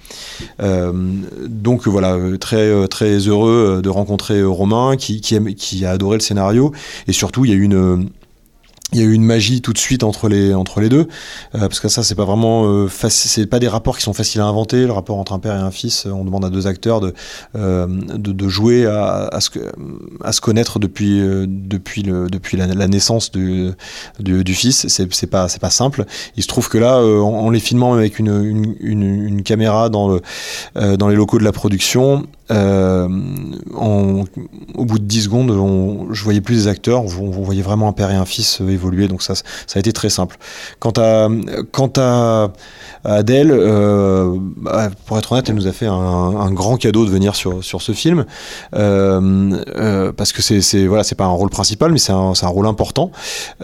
donc 1.46 1.86
voilà, 1.86 2.18
très 2.40 2.88
très 2.88 3.18
heureux 3.18 3.80
de 3.82 3.88
rencontrer 3.88 4.42
Romain 4.42 4.96
qui 4.96 5.20
qui, 5.20 5.84
a 5.86 5.90
adoré 5.90 6.16
le 6.16 6.22
scénario 6.22 6.72
et 7.06 7.12
surtout 7.12 7.44
il 7.44 7.50
y 7.50 7.54
a 7.54 7.56
une 7.56 8.08
il 8.94 9.00
y 9.00 9.02
a 9.02 9.06
eu 9.06 9.12
une 9.12 9.24
magie 9.24 9.60
tout 9.60 9.72
de 9.72 9.78
suite 9.78 10.04
entre 10.04 10.28
les 10.28 10.54
entre 10.54 10.80
les 10.80 10.88
deux 10.88 11.08
euh, 11.54 11.60
parce 11.60 11.80
que 11.80 11.88
ça 11.88 12.02
c'est 12.02 12.14
pas 12.14 12.24
vraiment 12.24 12.64
euh, 12.66 12.88
c'est 13.08 13.46
pas 13.46 13.58
des 13.58 13.68
rapports 13.68 13.98
qui 13.98 14.04
sont 14.04 14.12
faciles 14.12 14.40
à 14.40 14.46
inventer. 14.46 14.86
Le 14.86 14.92
rapport 14.92 15.18
entre 15.18 15.32
un 15.32 15.38
père 15.40 15.54
et 15.54 15.58
un 15.58 15.70
fils 15.70 16.06
on 16.06 16.24
demande 16.24 16.44
à 16.44 16.50
deux 16.50 16.66
acteurs 16.66 17.00
de 17.00 17.12
euh, 17.56 17.86
de, 17.86 18.48
jouer 18.48 18.86
à, 18.86 19.28
à, 19.32 19.40
se 19.40 19.50
à 20.22 20.32
se 20.32 20.40
connaître 20.40 20.78
depuis 20.78 21.20
euh, 21.20 21.46
depuis 21.48 22.02
le 22.02 22.28
depuis 22.28 22.56
la, 22.56 22.88
naissance 22.88 23.32
du, 23.32 23.72
du, 24.20 24.54
fils. 24.54 24.86
C'est 24.88 25.12
c'est 25.12 25.26
pas 25.26 25.48
c'est 25.48 25.60
pas 25.60 25.70
simple. 25.70 26.04
Il 26.36 26.42
se 26.42 26.48
trouve 26.48 26.68
que 26.68 26.78
là 26.78 26.98
en, 27.00 27.50
les 27.50 27.60
filmant 27.60 27.94
avec 27.94 28.18
une 28.18 28.76
une, 28.80 29.42
caméra 29.42 29.88
dans 29.88 30.20
dans 30.74 31.08
les 31.08 31.16
locaux 31.16 31.38
de 31.38 31.44
la 31.44 31.52
production 31.52 32.26
euh, 32.50 33.08
en, 33.74 34.24
au 34.74 34.84
bout 34.84 34.98
de 34.98 35.04
10 35.04 35.22
secondes, 35.22 35.50
on, 35.50 36.12
je 36.12 36.22
voyais 36.24 36.40
plus 36.42 36.64
des 36.64 36.68
acteurs, 36.68 37.02
on, 37.02 37.22
on, 37.22 37.42
voyait 37.42 37.62
vraiment 37.62 37.88
un 37.88 37.92
père 37.92 38.10
et 38.10 38.14
un 38.14 38.26
fils 38.26 38.60
euh, 38.60 38.68
évoluer, 38.68 39.08
donc 39.08 39.22
ça, 39.22 39.34
ça 39.34 39.44
a 39.76 39.78
été 39.78 39.92
très 39.92 40.10
simple. 40.10 40.36
Quant 40.78 40.92
à, 40.96 41.28
quant 41.72 41.92
à, 41.96 42.52
à 43.04 43.14
Adèle, 43.14 43.50
euh, 43.50 44.36
bah, 44.56 44.90
pour 45.06 45.18
être 45.18 45.32
honnête, 45.32 45.48
elle 45.48 45.54
nous 45.54 45.66
a 45.66 45.72
fait 45.72 45.86
un, 45.86 45.92
un, 45.92 46.50
grand 46.52 46.76
cadeau 46.76 47.04
de 47.04 47.10
venir 47.10 47.34
sur, 47.34 47.62
sur 47.64 47.82
ce 47.82 47.92
film, 47.92 48.24
euh, 48.74 49.62
euh 49.76 50.12
parce 50.12 50.32
que 50.32 50.42
c'est 50.42 50.86
voilà, 50.86 51.04
c'est 51.04 51.14
pas 51.14 51.24
un 51.24 51.28
rôle 51.28 51.50
principal, 51.50 51.92
mais 51.92 51.98
c'est 51.98 52.12
un, 52.12 52.32
un, 52.40 52.48
rôle 52.48 52.66
important. 52.66 53.10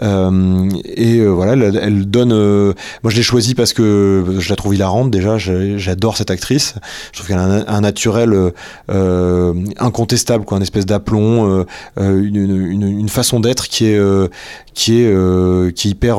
Euh, 0.01 0.69
et 0.85 1.23
voilà, 1.25 1.53
elle, 1.53 1.79
elle 1.81 2.05
donne. 2.05 2.33
moi, 2.33 3.11
je 3.11 3.15
l'ai 3.15 3.23
choisie 3.23 3.55
parce 3.55 3.73
que 3.73 4.37
je 4.39 4.49
la 4.49 4.55
trouve 4.55 4.75
hilarante 4.75 5.11
déjà. 5.11 5.37
J'adore 5.37 6.17
cette 6.17 6.31
actrice. 6.31 6.75
Je 7.11 7.17
trouve 7.17 7.27
qu'elle 7.27 7.37
a 7.37 7.43
un, 7.43 7.67
un 7.67 7.81
naturel 7.81 8.51
euh, 8.89 9.53
incontestable, 9.77 10.45
quoi, 10.45 10.57
une 10.57 10.63
espèce 10.63 10.85
d'aplomb, 10.85 11.49
euh, 11.49 11.65
euh, 11.99 12.21
une, 12.21 13.09
façon 13.09 13.39
d'être 13.39 13.67
qui 13.67 13.85
est 13.85 13.99
qui 14.73 15.01
est 15.01 15.73
qui 15.73 15.89
hyper 15.89 16.17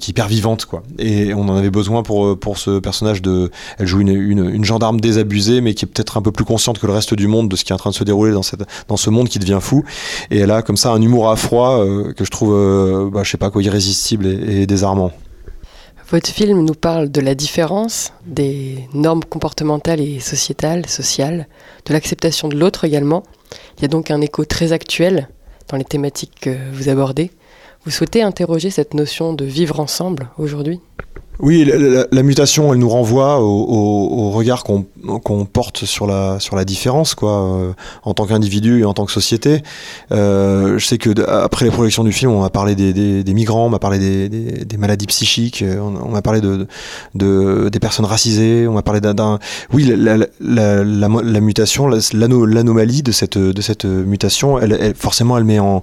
qui 0.00 0.10
hyper 0.10 0.28
vivante, 0.28 0.64
quoi. 0.64 0.82
Et 0.98 1.34
on 1.34 1.48
en 1.48 1.56
avait 1.56 1.70
besoin 1.70 2.02
pour 2.02 2.38
pour 2.38 2.58
ce 2.58 2.78
personnage 2.78 3.22
de, 3.22 3.50
elle 3.78 3.86
joue 3.86 4.00
une, 4.00 4.08
une, 4.08 4.64
gendarme 4.64 5.00
désabusée, 5.00 5.60
mais 5.60 5.74
qui 5.74 5.84
est 5.84 5.88
peut-être 5.88 6.16
un 6.16 6.22
peu 6.22 6.32
plus 6.32 6.44
consciente 6.44 6.78
que 6.78 6.86
le 6.86 6.92
reste 6.92 7.14
du 7.14 7.28
monde 7.28 7.48
de 7.48 7.56
ce 7.56 7.64
qui 7.64 7.72
est 7.72 7.74
en 7.74 7.78
train 7.78 7.90
de 7.90 7.94
se 7.94 8.04
dérouler 8.04 8.32
dans 8.32 8.42
cette 8.42 8.64
dans 8.88 8.96
ce 8.96 9.10
monde 9.10 9.28
qui 9.28 9.38
devient 9.38 9.60
fou. 9.60 9.84
Et 10.30 10.38
elle 10.38 10.50
a 10.50 10.62
comme 10.62 10.76
ça 10.76 10.92
un 10.92 11.00
humour 11.00 11.30
à 11.30 11.36
froid 11.36 11.84
que 12.16 12.24
je 12.24 12.30
trouve, 12.30 13.10
bah, 13.12 13.22
je 13.22 13.30
sais 13.30 13.38
pas 13.38 13.50
quoi, 13.50 13.62
irrésistible 13.62 14.26
et 14.26 14.66
désarmant. 14.66 15.12
Votre 16.08 16.30
film 16.30 16.64
nous 16.64 16.74
parle 16.74 17.10
de 17.10 17.20
la 17.20 17.34
différence, 17.34 18.12
des 18.26 18.88
normes 18.94 19.24
comportementales 19.24 20.00
et 20.00 20.20
sociétales, 20.20 20.86
sociales, 20.86 21.48
de 21.84 21.92
l'acceptation 21.92 22.46
de 22.46 22.56
l'autre 22.56 22.84
également. 22.84 23.24
Il 23.76 23.82
y 23.82 23.86
a 23.86 23.88
donc 23.88 24.12
un 24.12 24.20
écho 24.20 24.44
très 24.44 24.70
actuel 24.70 25.28
dans 25.68 25.76
les 25.76 25.84
thématiques 25.84 26.38
que 26.40 26.56
vous 26.72 26.88
abordez. 26.88 27.32
Vous 27.84 27.90
souhaitez 27.90 28.22
interroger 28.22 28.70
cette 28.70 28.94
notion 28.94 29.32
de 29.32 29.44
vivre 29.44 29.80
ensemble 29.80 30.28
aujourd'hui? 30.38 30.80
Oui, 31.40 31.70
la, 32.10 32.22
mutation, 32.22 32.72
elle 32.72 32.78
nous 32.78 32.88
renvoie 32.88 33.40
au, 33.40 34.30
regard 34.30 34.64
qu'on 34.64 34.82
qu 34.82 35.44
porte 35.52 35.84
sur 35.84 36.06
la, 36.06 36.64
différence, 36.64 37.14
quoi, 37.14 37.42
euh, 37.42 37.72
en 38.02 38.14
tant 38.14 38.26
qu'individu 38.26 38.80
et 38.80 38.84
en 38.84 38.94
tant 38.94 39.04
que 39.04 39.12
société. 39.12 39.62
Euh, 40.12 40.78
je 40.78 40.86
sais 40.86 40.98
que 40.98 41.10
après 41.28 41.64
les 41.64 41.70
projections 41.70 42.04
du 42.04 42.12
film, 42.12 42.32
on 42.32 42.42
a 42.42 42.50
parlé 42.50 42.74
des, 42.74 43.34
migrants, 43.34 43.66
on 43.66 43.70
m'a 43.70 43.78
parlé 43.78 44.28
des, 44.28 44.76
maladies 44.78 45.06
psychiques, 45.06 45.62
euh, 45.62 45.78
on, 45.78 46.08
m'a 46.10 46.22
parlé 46.22 46.40
de, 46.40 46.66
de, 47.14 47.68
des 47.70 47.80
personnes 47.80 48.06
racisées, 48.06 48.66
on 48.66 48.72
m'a 48.72 48.82
parlé 48.82 49.00
d'un, 49.00 49.38
oui, 49.72 49.84
la, 50.40 51.40
mutation, 51.40 51.88
l'anomalie 51.88 53.02
de 53.02 53.12
cette, 53.12 53.36
mutation, 53.84 54.58
elle, 54.58 54.94
forcément, 54.96 55.36
elle 55.36 55.44
met 55.44 55.58
en, 55.58 55.82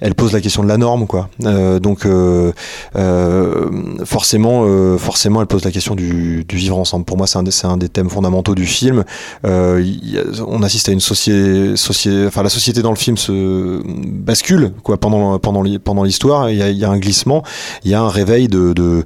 elle 0.00 0.14
pose 0.14 0.32
la 0.32 0.40
question 0.40 0.62
de 0.62 0.68
la 0.68 0.76
norme, 0.76 1.06
quoi. 1.06 1.28
Donc, 1.38 2.04
euh, 2.04 2.52
forcément 4.96 5.18
forcément, 5.18 5.40
elle 5.40 5.48
pose 5.48 5.64
la 5.64 5.72
question 5.72 5.96
du, 5.96 6.46
vivre 6.52 6.78
ensemble. 6.78 7.04
Pour 7.04 7.16
moi, 7.16 7.26
c'est 7.26 7.38
un, 7.38 7.70
un, 7.70 7.76
des 7.76 7.88
thèmes 7.88 8.08
fondamentaux 8.08 8.54
du 8.54 8.66
film. 8.66 9.04
Euh, 9.44 9.84
on 10.46 10.62
assiste 10.62 10.88
à 10.88 10.92
une 10.92 11.00
société, 11.00 11.74
enfin 12.26 12.44
la 12.44 12.48
société 12.48 12.82
dans 12.82 12.90
le 12.90 12.96
film 12.96 13.16
se 13.16 13.82
bascule 13.84 14.72
quoi 14.84 14.96
pendant 14.96 15.38
pendant 15.40 15.64
pendant 15.82 16.04
l'histoire. 16.04 16.50
Il 16.50 16.56
y, 16.56 16.84
a 16.84 16.90
un 16.90 16.98
glissement, 16.98 17.42
il 17.84 17.90
y 17.90 17.94
a 17.94 18.00
un 18.00 18.08
réveil 18.08 18.46
de, 18.46 19.04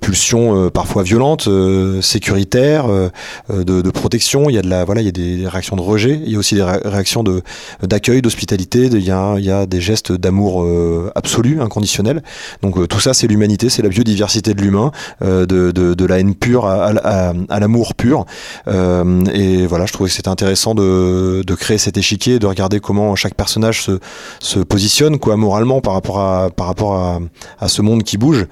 pulsions 0.00 0.56
euh, 0.56 0.70
parfois 0.70 1.04
violentes, 1.04 1.46
euh, 1.46 2.02
sécuritaires, 2.02 2.86
euh, 2.88 3.10
de, 3.48 3.80
de, 3.80 3.90
protection. 3.90 4.50
Il 4.50 4.54
y 4.54 4.58
a 4.58 4.62
de 4.62 4.68
la 4.68 4.84
voilà, 4.84 5.02
il 5.02 5.04
y 5.04 5.08
a 5.08 5.12
des 5.12 5.46
réactions 5.46 5.76
de 5.76 5.82
rejet. 5.82 6.20
Il 6.24 6.32
y 6.32 6.36
a 6.36 6.38
aussi 6.38 6.56
des 6.56 6.64
réactions 6.64 7.22
de 7.22 7.42
d'accueil, 7.82 8.22
d'hospitalité. 8.22 8.86
Il 8.86 9.04
y 9.04 9.12
a 9.12 9.36
il 9.38 9.44
y 9.44 9.52
a 9.52 9.66
des 9.66 9.80
gestes 9.80 10.10
d'amour 10.10 10.64
euh, 10.64 11.12
absolu, 11.14 11.60
inconditionnel. 11.60 12.22
Donc 12.62 12.76
euh, 12.78 12.86
tout 12.86 13.00
ça, 13.00 13.14
c'est 13.14 13.26
l'humanité, 13.26 13.68
c'est 13.68 13.82
la 13.82 13.88
biodiversité 13.88 14.54
de 14.54 14.60
l'humain. 14.60 14.90
Euh, 15.22 15.46
de, 15.46 15.70
de, 15.70 15.94
de, 15.94 16.04
la 16.06 16.18
haine 16.18 16.34
pure 16.34 16.66
à, 16.66 16.90
à, 16.90 17.32
à 17.48 17.60
l'amour 17.60 17.94
pur. 17.94 18.24
Euh, 18.66 19.24
et 19.32 19.64
voilà, 19.66 19.86
je 19.86 19.92
trouvais 19.92 20.08
que 20.08 20.14
c'était 20.16 20.28
intéressant 20.28 20.74
de, 20.74 21.42
de, 21.46 21.54
créer 21.54 21.78
cet 21.78 21.96
échiquier, 21.96 22.40
de 22.40 22.46
regarder 22.46 22.80
comment 22.80 23.14
chaque 23.14 23.34
personnage 23.34 23.84
se, 23.84 24.00
se 24.40 24.58
positionne 24.58 25.18
quoi, 25.18 25.36
moralement 25.36 25.80
par 25.80 25.92
rapport 25.92 26.18
à, 26.18 26.50
par 26.50 26.66
rapport 26.66 26.94
à, 26.96 27.20
à 27.60 27.68
ce 27.68 27.80
monde 27.80 28.02
qui 28.02 28.18
bouge. 28.18 28.46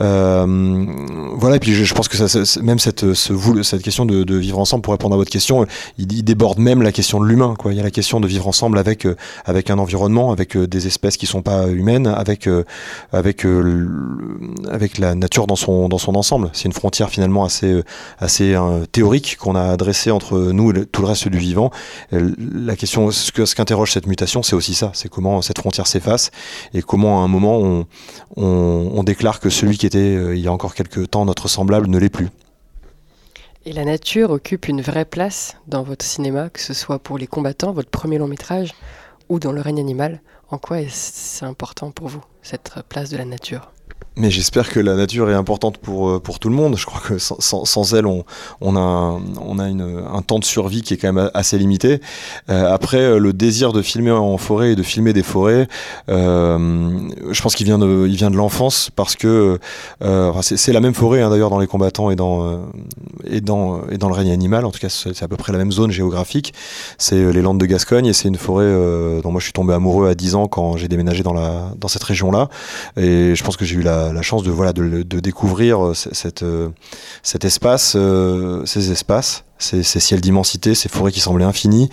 Euh, 0.00 0.86
voilà, 1.36 1.56
et 1.56 1.60
puis 1.60 1.72
je, 1.72 1.94
pense 1.94 2.08
que 2.08 2.16
ça, 2.16 2.60
même 2.62 2.80
cette, 2.80 3.14
ce, 3.14 3.62
cette 3.62 3.82
question 3.82 4.04
de, 4.04 4.24
de, 4.24 4.34
vivre 4.36 4.58
ensemble, 4.58 4.82
pour 4.82 4.94
répondre 4.94 5.14
à 5.14 5.18
votre 5.18 5.30
question, 5.30 5.66
il, 5.98 6.24
déborde 6.24 6.58
même 6.58 6.82
la 6.82 6.92
question 6.92 7.20
de 7.20 7.26
l'humain. 7.26 7.54
Quoi. 7.56 7.72
Il 7.72 7.76
y 7.76 7.80
a 7.80 7.84
la 7.84 7.92
question 7.92 8.18
de 8.18 8.26
vivre 8.26 8.48
ensemble 8.48 8.78
avec, 8.78 9.06
avec 9.44 9.70
un 9.70 9.78
environnement, 9.78 10.32
avec 10.32 10.56
des 10.56 10.86
espèces 10.88 11.16
qui 11.16 11.26
sont 11.26 11.42
pas 11.42 11.68
humaines, 11.68 12.08
avec, 12.08 12.48
avec, 13.12 13.46
avec 14.70 14.98
la 14.98 15.14
nature 15.14 15.46
dans 15.46 15.56
son, 15.56 15.88
dans 15.88 15.98
son 15.98 16.07
ensemble. 16.16 16.50
C'est 16.52 16.64
une 16.64 16.72
frontière 16.72 17.10
finalement 17.10 17.44
assez, 17.44 17.66
euh, 17.66 17.84
assez 18.18 18.54
euh, 18.54 18.84
théorique 18.86 19.36
qu'on 19.38 19.54
a 19.54 19.62
adressée 19.62 20.10
entre 20.10 20.38
nous 20.38 20.72
et 20.72 20.86
tout 20.86 21.02
le 21.02 21.08
reste 21.08 21.28
du 21.28 21.38
vivant. 21.38 21.70
La 22.10 22.76
question, 22.76 23.10
ce 23.10 23.54
qu'interroge 23.54 23.92
cette 23.92 24.06
mutation, 24.06 24.42
c'est 24.42 24.56
aussi 24.56 24.74
ça. 24.74 24.90
C'est 24.94 25.08
comment 25.08 25.42
cette 25.42 25.58
frontière 25.58 25.86
s'efface 25.86 26.30
et 26.74 26.82
comment 26.82 27.20
à 27.20 27.24
un 27.24 27.28
moment 27.28 27.58
on, 27.58 27.86
on, 28.36 29.02
déclare 29.02 29.40
que 29.40 29.50
celui 29.50 29.78
qui 29.78 29.86
était 29.86 29.98
euh, 29.98 30.36
il 30.36 30.42
y 30.42 30.48
a 30.48 30.52
encore 30.52 30.74
quelques 30.74 31.10
temps 31.10 31.24
notre 31.24 31.48
semblable 31.48 31.88
ne 31.88 31.98
l'est 31.98 32.08
plus. 32.08 32.28
Et 33.64 33.72
la 33.72 33.84
nature 33.84 34.30
occupe 34.30 34.68
une 34.68 34.80
vraie 34.80 35.04
place 35.04 35.56
dans 35.66 35.82
votre 35.82 36.04
cinéma, 36.04 36.48
que 36.48 36.60
ce 36.60 36.74
soit 36.74 36.98
pour 36.98 37.18
les 37.18 37.26
combattants, 37.26 37.72
votre 37.72 37.90
premier 37.90 38.18
long 38.18 38.28
métrage, 38.28 38.74
ou 39.28 39.38
dans 39.38 39.52
le 39.52 39.60
règne 39.60 39.80
animal. 39.80 40.20
En 40.50 40.58
quoi 40.58 40.80
est-ce 40.80 41.44
important 41.44 41.90
pour 41.90 42.08
vous, 42.08 42.24
cette 42.42 42.72
place 42.88 43.10
de 43.10 43.18
la 43.18 43.26
nature? 43.26 43.70
Mais 44.18 44.30
j'espère 44.30 44.68
que 44.68 44.80
la 44.80 44.94
nature 44.94 45.30
est 45.30 45.34
importante 45.34 45.78
pour, 45.78 46.10
euh, 46.10 46.20
pour 46.20 46.38
tout 46.38 46.48
le 46.48 46.54
monde. 46.54 46.76
Je 46.76 46.84
crois 46.84 47.00
que 47.00 47.18
sans, 47.18 47.94
elle, 47.94 48.06
on, 48.06 48.24
a, 48.76 48.80
un, 48.80 49.20
on 49.40 49.58
a 49.58 49.68
une, 49.68 50.02
un 50.12 50.22
temps 50.22 50.38
de 50.38 50.44
survie 50.44 50.82
qui 50.82 50.94
est 50.94 50.96
quand 50.96 51.12
même 51.12 51.30
assez 51.34 51.56
limité. 51.56 52.00
Euh, 52.50 52.72
après, 52.72 52.98
euh, 52.98 53.18
le 53.18 53.32
désir 53.32 53.72
de 53.72 53.80
filmer 53.80 54.10
en 54.10 54.36
forêt 54.36 54.72
et 54.72 54.76
de 54.76 54.82
filmer 54.82 55.12
des 55.12 55.22
forêts, 55.22 55.68
je 56.08 57.42
pense 57.42 57.54
qu'il 57.54 57.66
vient 57.66 57.78
de, 57.78 58.06
de 58.06 58.36
l'enfance 58.36 58.90
parce 58.94 59.14
que 59.14 59.58
c'est 60.42 60.72
la 60.72 60.80
même 60.80 60.94
forêt 60.94 61.22
hein, 61.22 61.30
d'ailleurs 61.30 61.50
dans 61.50 61.58
les 61.58 61.66
combattants 61.66 62.10
et 62.10 62.16
dans, 62.16 62.62
et, 63.24 63.40
dans, 63.40 63.86
et 63.88 63.98
dans 63.98 64.08
le 64.08 64.14
règne 64.14 64.32
animal. 64.32 64.64
En 64.64 64.70
tout 64.70 64.80
cas, 64.80 64.88
c'est 64.88 65.22
à 65.22 65.28
peu 65.28 65.36
près 65.36 65.52
la 65.52 65.58
même 65.58 65.72
zone 65.72 65.90
géographique. 65.90 66.52
C'est 66.98 67.32
les 67.32 67.42
Landes 67.42 67.58
de 67.58 67.66
Gascogne 67.66 68.06
et 68.06 68.12
c'est 68.12 68.28
une 68.28 68.36
forêt 68.36 68.68
dont 69.22 69.30
moi 69.30 69.40
je 69.40 69.44
suis 69.44 69.52
tombé 69.52 69.74
amoureux 69.74 70.08
à 70.08 70.14
10 70.14 70.34
ans 70.34 70.48
quand 70.48 70.76
j'ai 70.76 70.88
déménagé 70.88 71.22
dans, 71.22 71.34
la, 71.34 71.72
dans 71.76 71.88
cette 71.88 72.02
région-là. 72.02 72.48
Et 72.96 73.34
je 73.34 73.44
pense 73.44 73.56
que 73.56 73.64
j'ai 73.64 73.76
eu 73.76 73.82
la 73.82 74.07
la, 74.12 74.22
chance 74.22 74.42
de, 74.42 74.50
voilà, 74.50 74.72
de, 74.72 75.02
de 75.02 75.20
découvrir 75.20 75.84
euh, 75.84 75.94
cette, 75.94 76.42
euh, 76.42 76.68
cet 77.22 77.44
espace, 77.44 77.94
euh, 77.96 78.64
ces 78.66 78.90
espaces, 78.90 79.44
ces, 79.58 79.82
ces 79.82 80.00
ciels 80.00 80.20
d'immensité, 80.20 80.74
ces 80.74 80.88
forêts 80.88 81.12
qui 81.12 81.20
semblaient 81.20 81.44
infinies, 81.44 81.88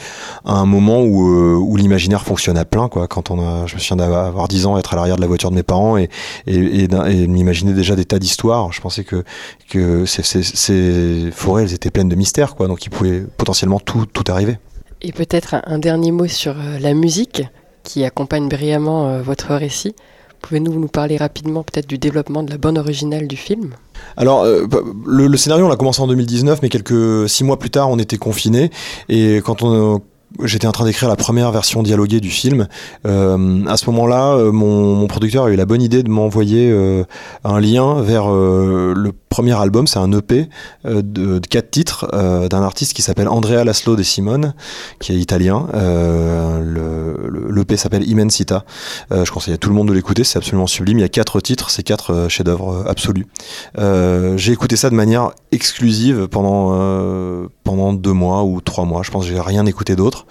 à 0.45 0.53
un 0.53 0.65
moment 0.65 1.01
où, 1.01 1.21
où 1.21 1.75
l'imaginaire 1.77 2.23
fonctionne 2.23 2.57
à 2.57 2.65
plein. 2.65 2.89
Quoi. 2.89 3.07
Quand 3.07 3.31
on 3.31 3.39
a, 3.39 3.65
je 3.65 3.75
me 3.75 3.79
souviens 3.79 3.97
d'avoir 3.97 4.47
10 4.47 4.65
ans, 4.65 4.77
être 4.77 4.93
à 4.93 4.95
l'arrière 4.95 5.15
de 5.15 5.21
la 5.21 5.27
voiture 5.27 5.49
de 5.49 5.55
mes 5.55 5.63
parents 5.63 5.97
et, 5.97 6.09
et, 6.47 6.87
m'imaginer 7.27 7.73
déjà 7.73 7.95
des 7.95 8.05
tas 8.05 8.19
d'histoires. 8.19 8.71
Je 8.71 8.81
pensais 8.81 9.03
que, 9.03 9.23
que 9.69 10.05
ces, 10.05 11.31
forêts, 11.31 11.63
elles 11.63 11.73
étaient 11.73 11.91
pleines 11.91 12.09
de 12.09 12.15
mystères, 12.15 12.55
quoi, 12.55 12.67
donc 12.67 12.85
il 12.85 12.89
pouvait 12.89 13.21
potentiellement 13.21 13.79
tout, 13.79 14.05
tout 14.05 14.23
arriver. 14.31 14.57
Et 15.01 15.11
peut-être 15.11 15.55
un 15.65 15.79
dernier 15.79 16.11
mot 16.11 16.27
sur 16.27 16.55
la 16.55 16.93
musique 16.93 17.43
qui 17.83 18.03
accompagne 18.03 18.47
brillamment 18.47 19.21
votre 19.21 19.55
récit. 19.55 19.95
Pouvez-vous 20.47 20.79
nous 20.79 20.87
parler 20.87 21.17
rapidement 21.17 21.63
peut-être 21.63 21.87
du 21.87 21.97
développement 21.97 22.43
de 22.43 22.51
la 22.51 22.59
bande 22.59 22.77
originale 22.77 23.27
du 23.27 23.35
film? 23.35 23.73
Alors, 24.15 24.43
euh, 24.43 24.67
le, 25.07 25.25
le, 25.25 25.37
scénario, 25.37 25.65
on 25.65 25.69
l'a 25.69 25.75
commencé 25.75 26.01
en 26.01 26.07
2019, 26.07 26.59
mais 26.61 26.69
quelques 26.69 27.27
six 27.27 27.43
mois 27.43 27.57
plus 27.57 27.71
tard, 27.71 27.89
on 27.89 27.97
était 27.97 28.17
confinés. 28.17 28.69
Et 29.09 29.37
quand 29.43 29.63
on 29.63 30.03
j'étais 30.43 30.67
en 30.67 30.71
train 30.71 30.85
d'écrire 30.85 31.09
la 31.09 31.15
première 31.15 31.51
version 31.51 31.83
dialoguée 31.83 32.19
du 32.19 32.29
film. 32.29 32.67
Euh, 33.05 33.65
à 33.67 33.77
ce 33.77 33.89
moment-là, 33.89 34.37
mon, 34.51 34.95
mon, 34.95 35.07
producteur 35.07 35.45
a 35.45 35.49
eu 35.49 35.55
la 35.55 35.65
bonne 35.65 35.81
idée 35.81 36.03
de 36.03 36.09
m'envoyer 36.09 36.73
un 37.43 37.59
lien 37.59 38.01
vers 38.01 38.27
le 38.29 39.11
premier 39.29 39.53
album, 39.53 39.87
c'est 39.87 39.99
un 39.99 40.11
EP 40.11 40.49
de, 40.83 41.01
de, 41.01 41.47
quatre 41.47 41.71
titres 41.71 42.07
d'un 42.49 42.61
artiste 42.61 42.93
qui 42.93 43.01
s'appelle 43.01 43.27
Andrea 43.27 43.63
Laszlo 43.63 43.95
De 43.95 44.03
Simone, 44.03 44.53
qui 44.99 45.13
est 45.13 45.17
italien. 45.17 45.67
le 45.73 47.49
l'EP 47.49 47.77
s'appelle 47.77 48.07
Immensita. 48.07 48.65
je 49.11 49.29
conseille 49.31 49.53
à 49.53 49.57
tout 49.57 49.69
le 49.69 49.75
monde 49.75 49.87
de 49.87 49.93
l'écouter, 49.93 50.23
c'est 50.23 50.37
absolument 50.37 50.67
sublime. 50.67 50.99
Il 50.99 51.01
y 51.01 51.05
a 51.05 51.09
quatre 51.09 51.39
titres, 51.39 51.69
c'est 51.69 51.83
quatre 51.83 52.27
chefs-d'œuvre 52.29 52.85
absolus. 52.87 53.27
J'ai 53.77 54.51
écouté 54.51 54.75
ça 54.75 54.89
de 54.89 54.95
manière 54.95 55.31
exclusive 55.51 56.27
pendant 56.27 57.45
pendant 57.63 57.93
deux 57.93 58.13
mois 58.13 58.43
ou 58.43 58.61
trois 58.61 58.85
mois. 58.85 59.03
Je 59.03 59.11
pense 59.11 59.25
que 59.25 59.33
j'ai 59.33 59.39
rien 59.39 59.65
écouté 59.65 59.95
d'autre. 59.95 60.24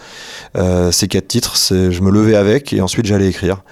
Euh, 0.57 0.93
ces 0.93 1.09
quatre 1.09 1.27
titres, 1.27 1.57
je 1.57 2.01
me 2.01 2.11
levais 2.11 2.37
avec 2.37 2.73
et 2.73 2.81
ensuite 2.81 3.07
j'allais 3.07 3.29
écrire. 3.29 3.63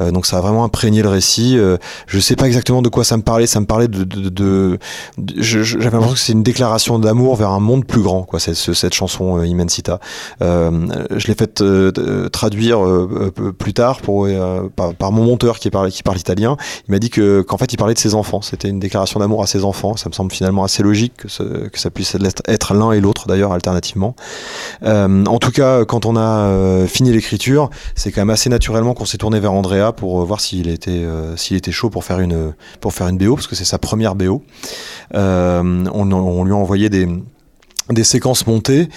Euh, 0.00 0.10
donc 0.10 0.26
ça 0.26 0.38
a 0.38 0.40
vraiment 0.40 0.64
imprégné 0.64 1.02
le 1.02 1.08
récit. 1.08 1.58
Euh, 1.58 1.76
je 2.06 2.18
sais 2.18 2.36
pas 2.36 2.46
exactement 2.46 2.82
de 2.82 2.88
quoi 2.88 3.04
ça 3.04 3.16
me 3.16 3.22
parlait. 3.22 3.46
Ça 3.46 3.60
me 3.60 3.66
parlait 3.66 3.88
de, 3.88 4.78
j'avais 5.36 5.84
l'impression 5.84 6.12
que 6.12 6.18
c'est 6.18 6.32
une 6.32 6.42
déclaration 6.42 6.98
d'amour 6.98 7.36
vers 7.36 7.50
un 7.50 7.60
monde 7.60 7.84
plus 7.84 8.02
grand. 8.02 8.26
Cette, 8.38 8.94
chanson 8.94 9.42
Immensita. 9.42 10.00
je 10.40 11.26
l'ai 11.26 11.34
fait 11.34 11.62
traduire 12.30 12.80
plus 13.58 13.74
tard 13.74 14.00
par, 14.00 15.12
mon 15.12 15.24
monteur 15.24 15.58
qui 15.58 15.70
parle 15.70 15.90
qui 15.90 16.02
italien. 16.16 16.56
Il 16.88 16.92
m'a 16.92 16.98
dit 16.98 17.10
que 17.10 17.42
qu'en 17.42 17.56
fait 17.56 17.72
il 17.72 17.76
parlait 17.76 17.94
de 17.94 17.98
ses 17.98 18.14
enfants. 18.14 18.40
C'était 18.40 18.68
une 18.68 18.80
déclaration 18.80 19.20
d'amour 19.20 19.42
à 19.42 19.46
ses 19.46 19.64
enfants. 19.64 19.96
Ça 19.96 20.08
me 20.08 20.14
semble 20.14 20.32
finalement 20.32 20.64
assez 20.64 20.82
logique 20.82 21.12
que, 21.16 21.68
que 21.68 21.78
ça 21.78 21.90
puisse 21.90 22.16
être 22.46 22.74
l'un 22.74 22.92
et 22.92 23.00
l'autre 23.00 23.26
d'ailleurs 23.26 23.52
alternativement. 23.52 24.14
en 24.82 25.38
tout 25.38 25.50
cas, 25.52 25.69
quand 25.86 26.06
on 26.06 26.16
a 26.16 26.44
euh, 26.44 26.86
fini 26.86 27.12
l'écriture, 27.12 27.70
c'est 27.94 28.12
quand 28.12 28.20
même 28.20 28.30
assez 28.30 28.48
naturellement 28.48 28.94
qu'on 28.94 29.04
s'est 29.04 29.18
tourné 29.18 29.40
vers 29.40 29.52
Andrea 29.52 29.92
pour 29.92 30.20
euh, 30.20 30.24
voir 30.24 30.40
s'il 30.40 30.68
était, 30.68 30.90
euh, 30.90 31.36
s'il 31.36 31.56
était 31.56 31.72
chaud 31.72 31.90
pour 31.90 32.04
faire 32.04 32.20
une, 32.20 32.52
pour 32.80 32.92
faire 32.92 33.12
BO, 33.12 33.34
parce 33.34 33.46
que 33.46 33.54
c'est 33.54 33.64
sa 33.64 33.78
première 33.78 34.14
BO. 34.14 34.42
on 35.12 36.44
lui 36.44 36.52
a 36.52 36.56
envoyé 36.56 36.88
des 36.88 37.08
des 37.88 38.04
séquences 38.04 38.46
montées 38.46 38.88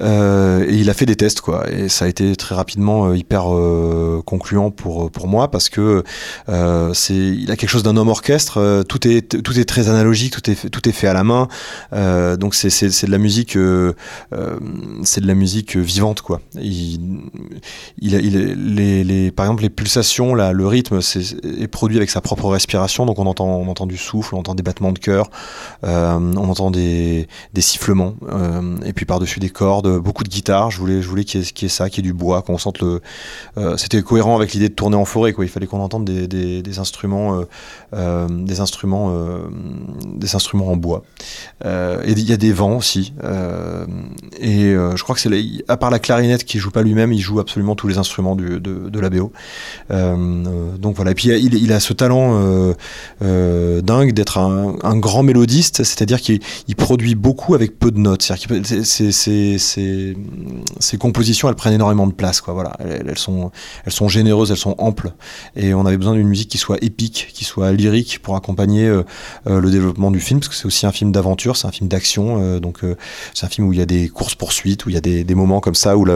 euh, 0.00 0.66
et 0.68 0.74
il 0.74 0.90
a 0.90 0.94
fait 0.94 1.06
des 1.06 1.16
tests 1.16 1.40
quoi. 1.40 1.70
Et 1.70 1.88
ça 1.88 2.04
a 2.04 2.08
été 2.08 2.36
très 2.36 2.54
rapidement 2.54 3.06
euh, 3.06 3.16
hyper 3.16 3.52
euh, 3.54 4.22
concluant 4.24 4.70
pour 4.70 5.10
pour 5.10 5.28
moi 5.28 5.50
parce 5.50 5.68
que 5.68 6.04
euh, 6.48 6.92
c'est 6.94 7.14
il 7.14 7.50
a 7.50 7.56
quelque 7.56 7.70
chose 7.70 7.82
d'un 7.82 7.96
homme 7.96 8.08
orchestre 8.08 8.58
euh, 8.58 8.82
tout 8.82 9.06
est 9.08 9.42
tout 9.42 9.58
est 9.58 9.64
très 9.64 9.88
analogique 9.88 10.32
tout 10.32 10.50
est 10.50 10.68
tout 10.70 10.88
est 10.88 10.92
fait 10.92 11.06
à 11.06 11.14
la 11.14 11.24
main 11.24 11.48
donc 12.36 12.54
c'est 12.54 12.70
c'est 12.70 12.90
c'est 12.90 13.06
de 13.06 13.12
la 13.12 13.18
musique 13.18 13.52
c'est 15.04 15.20
de 15.20 15.26
la 15.26 15.34
musique 15.34 15.76
vivante 15.76 16.20
quoi. 16.20 16.40
Il 16.60 17.00
il, 18.00 18.14
il 18.14 18.74
les, 18.74 19.04
les 19.04 19.30
par 19.30 19.46
exemple 19.46 19.62
les 19.62 19.70
pulsations 19.70 20.34
là 20.34 20.52
le 20.52 20.66
rythme 20.66 21.00
c'est 21.00 21.22
est 21.44 21.68
produit 21.68 21.96
avec 21.96 22.10
sa 22.10 22.20
propre 22.20 22.48
respiration 22.48 23.06
donc 23.06 23.18
on 23.18 23.26
entend 23.26 23.46
on 23.46 23.68
entend 23.68 23.86
du 23.86 23.96
souffle 23.96 24.34
on 24.34 24.38
entend 24.40 24.54
des 24.54 24.62
battements 24.62 24.92
de 24.92 24.98
cœur 24.98 25.30
on 25.82 26.36
entend 26.36 26.70
des 26.70 27.28
des 27.54 27.60
sifflements 27.60 28.14
euh, 28.42 28.76
et 28.84 28.92
puis 28.92 29.04
par-dessus 29.04 29.40
des 29.40 29.50
cordes, 29.50 29.98
beaucoup 29.98 30.24
de 30.24 30.28
guitare. 30.28 30.70
Je 30.70 30.78
voulais, 30.78 31.02
je 31.02 31.08
voulais 31.08 31.24
qu'il 31.24 31.40
y, 31.40 31.64
ait 31.64 31.68
ça, 31.68 31.88
qu'il 31.88 32.04
y 32.04 32.08
ait 32.08 32.10
du 32.10 32.16
bois, 32.16 32.42
qu'on 32.42 32.58
sente 32.58 32.80
le. 32.80 33.00
Euh, 33.58 33.76
c'était 33.76 34.02
cohérent 34.02 34.36
avec 34.36 34.52
l'idée 34.52 34.68
de 34.68 34.74
tourner 34.74 34.96
en 34.96 35.04
forêt. 35.04 35.32
Quoi. 35.32 35.44
Il 35.44 35.48
fallait 35.48 35.66
qu'on 35.66 35.80
entende 35.80 36.04
des, 36.04 36.26
des, 36.62 36.78
instruments, 36.78 37.44
euh, 37.94 38.28
des 38.28 38.60
instruments, 38.60 39.12
instruments 40.34 40.68
en 40.68 40.76
bois. 40.76 41.02
et 41.64 42.10
il 42.10 42.28
y 42.28 42.32
a 42.32 42.36
des 42.36 42.52
vents 42.52 42.76
aussi. 42.76 43.12
et 44.40 44.74
je 44.74 45.02
crois 45.02 45.14
que 45.14 45.20
c'est 45.20 45.30
à 45.68 45.76
part 45.76 45.90
la 45.90 45.98
clarinette 45.98 46.44
qui 46.44 46.58
joue 46.58 46.70
pas 46.70 46.82
lui-même, 46.82 47.12
il 47.12 47.20
joue 47.20 47.40
absolument 47.40 47.74
tous 47.74 47.88
les 47.88 47.98
instruments 47.98 48.36
de, 48.36 48.58
de 48.58 49.00
la 49.00 49.10
BO. 49.10 49.32
donc 49.90 50.96
voilà. 50.96 51.12
Et 51.12 51.14
puis 51.14 51.28
il, 51.28 51.72
a 51.72 51.80
ce 51.80 51.92
talent 51.92 52.72
dingue 53.20 54.12
d'être 54.12 54.38
un, 54.38 54.96
grand 54.96 55.22
mélodiste, 55.22 55.84
c'est-à-dire 55.84 56.20
qu'il 56.20 56.40
produit 56.76 57.14
beaucoup 57.14 57.54
avec 57.54 57.78
peu 57.78 57.90
de 57.90 57.98
notes 57.98 58.21
ces 60.80 60.98
compositions, 60.98 61.48
elles 61.48 61.54
prennent 61.54 61.74
énormément 61.74 62.06
de 62.06 62.12
place. 62.12 62.40
Quoi, 62.40 62.54
voilà. 62.54 62.76
elles, 62.80 63.18
sont, 63.18 63.50
généreuses, 64.08 64.50
elles 64.50 64.56
sont 64.56 64.74
amples. 64.78 65.12
Et 65.56 65.74
on 65.74 65.84
avait 65.86 65.96
besoin 65.96 66.14
d'une 66.14 66.28
musique 66.28 66.48
qui 66.48 66.58
soit 66.58 66.78
épique, 66.82 67.28
qui 67.32 67.44
soit 67.44 67.72
lyrique 67.72 68.20
pour 68.22 68.36
accompagner 68.36 68.86
euh, 68.86 69.02
euh, 69.46 69.60
le 69.60 69.70
développement 69.70 70.10
du 70.10 70.20
film, 70.20 70.40
parce 70.40 70.48
que 70.48 70.54
c'est 70.54 70.66
aussi 70.66 70.86
un 70.86 70.92
film 70.92 71.12
d'aventure, 71.12 71.56
c'est 71.56 71.66
un 71.66 71.72
film 71.72 71.88
d'action. 71.88 72.38
Euh, 72.40 72.60
donc 72.60 72.80
c'est 73.34 73.46
un 73.46 73.48
film 73.48 73.68
où 73.68 73.72
il 73.72 73.78
y 73.78 73.82
a 73.82 73.86
des 73.86 74.08
courses-poursuites, 74.08 74.86
où 74.86 74.90
il 74.90 74.94
y 74.94 74.98
a 74.98 75.00
des, 75.00 75.34
moments 75.34 75.60
comme 75.60 75.74
ça 75.74 75.96
où, 75.96 76.06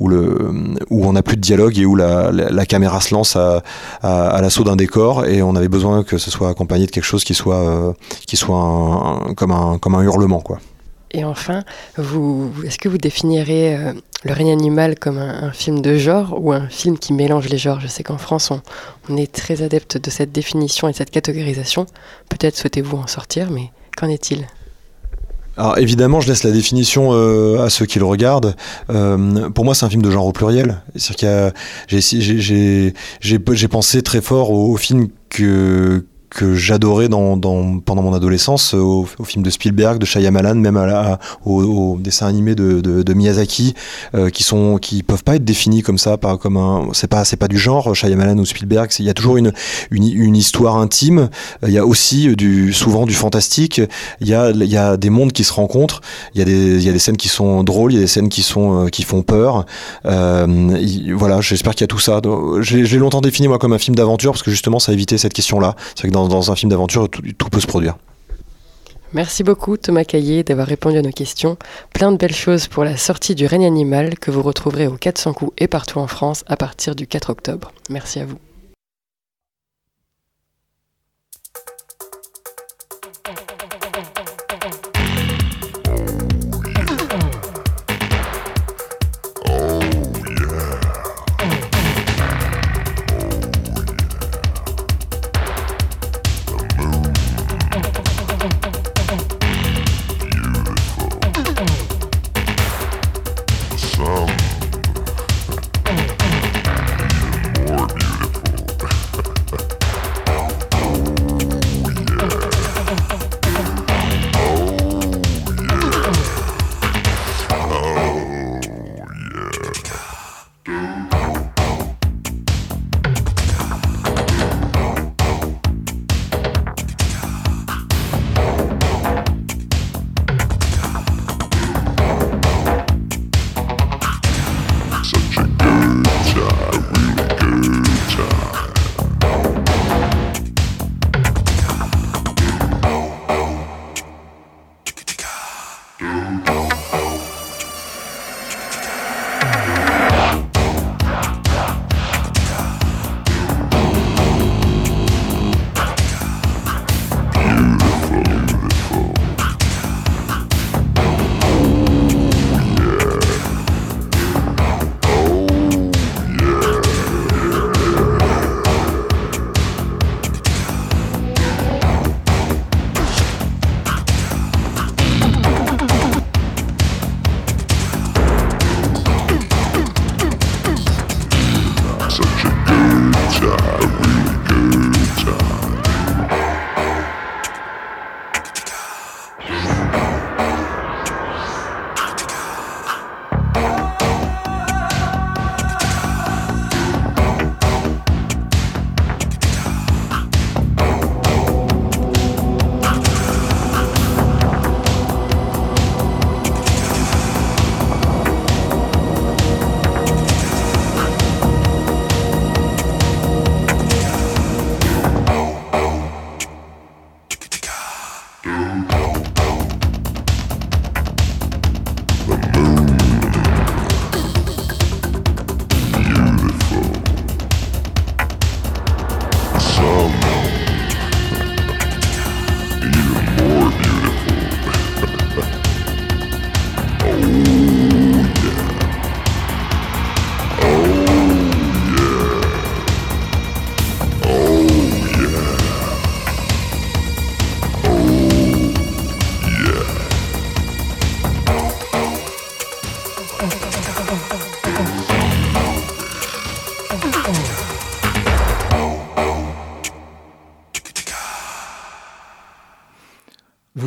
on 0.00 1.12
n'a 1.12 1.22
plus 1.22 1.36
de 1.36 1.42
dialogue 1.42 1.78
et 1.78 1.86
où 1.86 1.94
la, 1.94 2.66
caméra 2.66 3.00
se 3.00 3.14
lance 3.14 3.36
à, 3.36 3.62
l'assaut 4.02 4.64
d'un 4.64 4.76
décor. 4.76 5.26
Et 5.26 5.42
on 5.42 5.54
avait 5.56 5.68
besoin 5.68 6.02
que 6.04 6.18
ce 6.18 6.30
soit 6.30 6.48
accompagné 6.48 6.86
de 6.86 6.90
quelque 6.90 7.04
chose 7.04 7.24
qui 7.24 7.34
soit, 7.34 7.94
qui 8.26 8.36
soit 8.36 9.22
comme, 9.36 9.52
un, 9.52 9.78
comme 9.78 9.94
un 9.94 10.02
hurlement. 10.02 10.40
quoi. 10.40 10.58
Et 11.16 11.24
enfin, 11.24 11.64
vous, 11.96 12.52
est-ce 12.66 12.76
que 12.76 12.90
vous 12.90 12.98
définirez 12.98 13.74
euh, 13.74 13.94
Le 14.24 14.34
règne 14.34 14.52
animal 14.52 14.98
comme 14.98 15.16
un, 15.16 15.50
film 15.50 15.80
de 15.80 15.96
genre 15.96 16.36
ou 16.38 16.52
un 16.52 16.68
film 16.68 16.98
qui 16.98 17.14
mélange 17.14 17.48
les 17.48 17.56
genres? 17.56 17.80
Je 17.80 17.86
sais 17.86 18.02
qu'en 18.02 18.18
France, 18.18 18.52
on, 19.08 19.16
est 19.16 19.32
très 19.32 19.62
adepte 19.62 19.96
de 19.96 20.10
cette 20.10 20.30
définition 20.30 20.88
et 20.88 20.92
de 20.92 20.96
cette 20.96 21.10
catégorisation. 21.10 21.86
Peut-être 22.28 22.54
souhaitez-vous 22.54 22.98
en 22.98 23.06
sortir, 23.06 23.50
mais 23.50 23.70
qu'en 23.96 24.10
est-il? 24.10 24.46
Alors 25.56 25.78
évidemment, 25.78 26.20
je 26.20 26.28
laisse 26.28 26.44
la 26.44 26.50
définition 26.50 27.14
euh, 27.14 27.64
à 27.64 27.70
ceux 27.70 27.86
qui 27.86 27.98
le 27.98 28.04
regardent. 28.04 28.54
Euh, 28.90 29.48
pour 29.48 29.64
moi, 29.64 29.74
c'est 29.74 29.86
un 29.86 29.88
film 29.88 30.02
de 30.02 30.10
genre 30.10 30.26
au 30.26 30.32
pluriel. 30.32 30.82
C'est-à-dire 30.96 31.52
j'ai 31.88 33.68
pensé 33.70 34.02
très 34.02 34.20
fort 34.20 34.50
au, 34.50 34.70
au 34.70 34.76
film 34.76 35.08
que 35.30 36.04
que 36.30 36.54
j'adorais 36.54 37.08
dans, 37.08 37.36
dans, 37.36 37.78
pendant 37.78 38.02
mon 38.02 38.14
adolescence 38.14 38.74
euh, 38.74 38.78
au, 38.78 39.06
au, 39.18 39.24
film 39.24 39.42
de 39.44 39.50
Spielberg, 39.50 39.98
de 39.98 40.06
Shyamalan, 40.06 40.56
même 40.56 40.76
à 40.76 40.86
la, 40.86 41.18
au, 41.44 41.62
au 41.62 41.98
dessin 41.98 42.26
animé 42.26 42.54
de, 42.54 42.80
de, 42.80 43.02
de 43.02 43.14
Miyazaki, 43.14 43.74
euh, 44.14 44.30
qui 44.30 44.42
sont 44.42 44.78
qui 44.78 45.02
peuvent 45.02 45.24
pas 45.24 45.36
être 45.36 45.44
définis 45.44 45.82
comme 45.82 45.98
ça, 45.98 46.16
pas 46.16 46.36
comme 46.36 46.56
un, 46.56 46.88
c'est 46.92 47.06
pas 47.06 47.24
c'est 47.24 47.36
pas 47.36 47.48
du 47.48 47.58
genre 47.58 47.94
Shyamalan 47.94 48.38
ou 48.38 48.44
Spielberg. 48.44 48.90
Il 48.98 49.04
y 49.04 49.10
a 49.10 49.14
toujours 49.14 49.36
une, 49.36 49.52
une, 49.90 50.10
une 50.10 50.36
histoire 50.36 50.76
intime. 50.76 51.28
Il 51.66 51.72
y 51.72 51.78
a 51.78 51.86
aussi 51.86 52.34
du 52.36 52.72
souvent 52.72 53.06
du 53.06 53.14
fantastique. 53.14 53.80
Il 54.20 54.28
y 54.28 54.34
a 54.34 54.50
il 54.50 54.64
y 54.64 54.76
a 54.76 54.96
des 54.96 55.10
mondes 55.10 55.32
qui 55.32 55.44
se 55.44 55.52
rencontrent. 55.52 56.00
Il 56.34 56.38
y 56.38 56.42
a 56.42 56.44
des 56.44 56.76
il 56.76 56.82
y 56.82 56.88
a 56.88 56.92
des 56.92 56.98
scènes 56.98 57.16
qui 57.16 57.28
sont 57.28 57.64
drôles, 57.64 57.92
il 57.92 57.96
y 57.96 57.98
a 57.98 58.02
des 58.02 58.06
scènes 58.06 58.28
qui 58.28 58.42
sont 58.42 58.86
euh, 58.86 58.88
qui 58.88 59.02
font 59.02 59.22
peur. 59.22 59.64
Euh, 60.04 60.46
voilà, 61.14 61.40
j'espère 61.40 61.74
qu'il 61.74 61.82
y 61.82 61.84
a 61.84 61.88
tout 61.88 61.98
ça. 61.98 62.20
J'ai 62.60 62.98
longtemps 62.98 63.20
défini 63.20 63.48
moi 63.48 63.58
comme 63.58 63.72
un 63.72 63.78
film 63.78 63.94
d'aventure 63.94 64.32
parce 64.32 64.42
que 64.42 64.50
justement 64.50 64.78
ça 64.78 64.92
évitait 64.92 65.18
cette 65.18 65.32
question-là. 65.32 65.76
C'est 65.94 66.08
que 66.08 66.15
dans 66.24 66.50
un 66.50 66.56
film 66.56 66.70
d'aventure, 66.70 67.08
tout, 67.08 67.22
tout, 67.36 67.48
peut 67.50 67.60
se 67.60 67.66
produire. 67.66 67.96
Merci 69.12 69.44
beaucoup 69.44 69.76
Thomas 69.76 70.04
Caillé 70.04 70.42
d'avoir 70.42 70.66
répondu 70.66 70.98
à 70.98 71.02
nos 71.02 71.12
questions. 71.12 71.56
Plein 71.94 72.12
de 72.12 72.16
belles 72.16 72.34
choses 72.34 72.66
pour 72.66 72.84
la 72.84 72.96
sortie 72.96 73.34
du 73.34 73.46
règne 73.46 73.64
animal 73.64 74.18
que 74.18 74.30
vous 74.30 74.42
retrouverez 74.42 74.88
au 74.88 74.96
400 74.96 75.32
coups 75.32 75.52
et 75.58 75.68
partout 75.68 76.00
en 76.00 76.06
France 76.06 76.44
à 76.48 76.56
partir 76.56 76.94
du 76.94 77.06
4 77.06 77.30
octobre. 77.30 77.72
Merci 77.88 78.20
à 78.20 78.26
vous. 78.26 78.38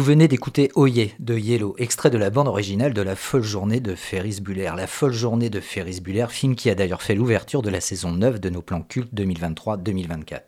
Venez 0.10 0.28
d'écouter 0.28 0.72
Oye 0.74 1.14
de 1.20 1.38
Yellow, 1.38 1.76
extrait 1.78 2.10
de 2.10 2.18
la 2.18 2.32
bande 2.32 2.48
originale 2.48 2.96
de 2.96 3.02
La 3.04 3.16
folle 3.16 3.44
journée 3.44 3.80
de 3.80 3.94
Ferris 3.94 4.40
Bueller. 4.42 4.72
La 4.76 4.88
folle 4.88 5.14
journée 5.14 5.52
de 5.52 5.60
Ferris 5.60 6.02
Bueller, 6.02 6.26
film 6.32 6.56
qui 6.56 6.72
a 6.72 6.74
d'ailleurs 6.74 7.04
fait 7.04 7.14
l'ouverture 7.14 7.62
de 7.62 7.70
la 7.70 7.80
saison 7.80 8.10
9 8.10 8.40
de 8.40 8.50
nos 8.50 8.64
plans 8.64 8.82
cultes 8.82 9.14
2023-2024. 9.14 10.40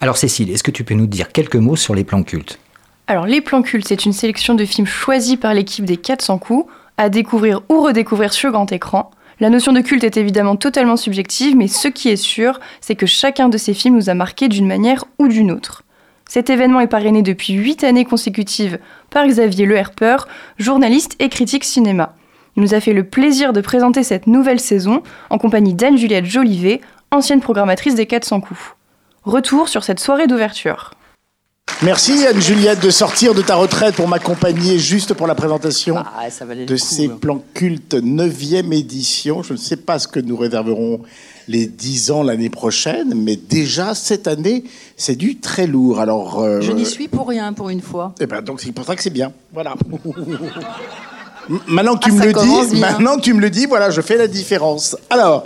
Alors 0.00 0.16
Cécile, 0.16 0.50
est-ce 0.50 0.64
que 0.64 0.72
tu 0.72 0.82
peux 0.82 0.94
nous 0.94 1.06
dire 1.06 1.30
quelques 1.30 1.54
mots 1.54 1.76
sur 1.76 1.94
les 1.94 2.02
plans 2.02 2.24
cultes? 2.24 2.58
Alors, 3.06 3.26
Les 3.26 3.40
Plans 3.40 3.62
Cultes, 3.62 3.86
c'est 3.86 4.04
une 4.04 4.12
sélection 4.12 4.56
de 4.56 4.64
films 4.64 4.88
choisis 4.88 5.36
par 5.36 5.54
l'équipe 5.54 5.84
des 5.84 5.96
400 5.96 6.38
coups, 6.38 6.68
à 6.96 7.08
découvrir 7.08 7.62
ou 7.68 7.82
redécouvrir 7.82 8.32
sur 8.32 8.50
grand 8.50 8.72
écran. 8.72 9.12
La 9.38 9.50
notion 9.50 9.72
de 9.72 9.82
culte 9.82 10.04
est 10.04 10.16
évidemment 10.16 10.56
totalement 10.56 10.96
subjective, 10.96 11.56
mais 11.56 11.68
ce 11.68 11.88
qui 11.88 12.08
est 12.08 12.16
sûr, 12.16 12.58
c'est 12.80 12.94
que 12.94 13.04
chacun 13.04 13.50
de 13.50 13.58
ces 13.58 13.74
films 13.74 13.96
nous 13.96 14.08
a 14.08 14.14
marqués 14.14 14.48
d'une 14.48 14.66
manière 14.66 15.04
ou 15.18 15.28
d'une 15.28 15.52
autre. 15.52 15.82
Cet 16.26 16.48
événement 16.48 16.80
est 16.80 16.86
parrainé 16.86 17.20
depuis 17.20 17.52
8 17.52 17.84
années 17.84 18.06
consécutives 18.06 18.78
par 19.10 19.26
Xavier 19.26 19.66
Le 19.66 19.76
Herper, 19.76 20.16
journaliste 20.56 21.16
et 21.18 21.28
critique 21.28 21.64
cinéma. 21.64 22.14
Il 22.56 22.62
nous 22.62 22.72
a 22.72 22.80
fait 22.80 22.94
le 22.94 23.04
plaisir 23.04 23.52
de 23.52 23.60
présenter 23.60 24.02
cette 24.02 24.26
nouvelle 24.26 24.58
saison 24.58 25.02
en 25.28 25.36
compagnie 25.36 25.74
d'Anne-Juliette 25.74 26.24
Jolivet, 26.24 26.80
ancienne 27.10 27.40
programmatrice 27.40 27.94
des 27.94 28.06
400 28.06 28.40
coups. 28.40 28.74
Retour 29.24 29.68
sur 29.68 29.84
cette 29.84 30.00
soirée 30.00 30.26
d'ouverture. 30.26 30.92
Merci 31.82 32.26
Anne-Juliette 32.26 32.80
de 32.80 32.88
sortir 32.88 33.34
de 33.34 33.42
ta 33.42 33.54
retraite 33.56 33.96
pour 33.96 34.08
m'accompagner 34.08 34.78
juste 34.78 35.12
pour 35.12 35.26
la 35.26 35.34
présentation 35.34 35.96
Ah, 35.98 36.26
de 36.26 36.64
coup, 36.64 36.76
ces 36.78 37.06
hein. 37.08 37.18
plans 37.20 37.42
cultes 37.52 37.94
9e 37.94 38.72
édition. 38.72 39.42
Je 39.42 39.52
ne 39.52 39.58
sais 39.58 39.76
pas 39.76 39.98
ce 39.98 40.08
que 40.08 40.18
nous 40.18 40.38
réserverons 40.38 41.00
les 41.48 41.66
10 41.66 42.12
ans 42.12 42.22
l'année 42.22 42.48
prochaine, 42.48 43.12
mais 43.14 43.36
déjà 43.36 43.94
cette 43.94 44.26
année, 44.26 44.64
c'est 44.96 45.16
du 45.16 45.36
très 45.38 45.66
lourd. 45.66 46.00
Alors, 46.00 46.40
euh, 46.42 46.62
Je 46.62 46.72
n'y 46.72 46.86
suis 46.86 47.08
pour 47.08 47.28
rien 47.28 47.52
pour 47.52 47.68
une 47.68 47.82
fois. 47.82 48.14
eh 48.20 48.26
ben, 48.26 48.40
donc 48.40 48.62
c'est 48.62 48.72
pour 48.72 48.86
ça 48.86 48.96
que 48.96 49.02
c'est 49.02 49.10
bien. 49.10 49.30
Voilà. 49.52 49.74
Maintenant 51.68 51.96
que 51.96 52.04
tu 52.04 52.10
Ah, 52.10 52.14
me 52.14 52.26
le 52.26 52.32
dis, 52.32 52.70
bien. 52.74 52.80
maintenant 52.80 53.16
que 53.16 53.20
tu 53.22 53.34
me 53.34 53.40
le 53.40 53.50
dis, 53.50 53.66
voilà, 53.66 53.90
je 53.90 54.00
fais 54.00 54.16
la 54.16 54.26
différence. 54.28 54.96
Alors, 55.10 55.44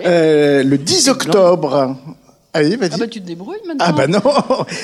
euh, 0.00 0.62
le 0.64 0.78
10 0.78 1.08
octobre. 1.10 1.96
Allez, 2.54 2.76
vas-y. 2.76 2.90
Ah 2.92 2.98
bah 2.98 3.08
tu 3.08 3.20
te 3.20 3.26
débrouilles 3.26 3.58
maintenant. 3.66 3.84
Ah 3.86 3.92
bah 3.92 4.06
non 4.06 4.20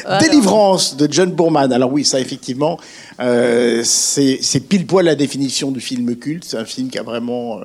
Alors. 0.05 0.21
Délivrance 0.21 0.97
de 0.97 1.11
John 1.11 1.31
Boorman. 1.31 1.73
Alors 1.73 1.93
oui, 1.93 2.05
ça 2.05 2.19
effectivement, 2.19 2.79
euh, 3.21 3.83
c'est 3.85 4.41
c'est 4.43 4.59
pile 4.59 4.87
poil 4.87 5.05
la 5.05 5.15
définition 5.15 5.71
du 5.71 5.81
film 5.81 6.17
culte. 6.17 6.45
C'est 6.45 6.59
un 6.59 6.65
film 6.65 6.91
qui 6.91 6.99
a 6.99 7.05
vraiment 7.05 7.59
euh, 7.59 7.65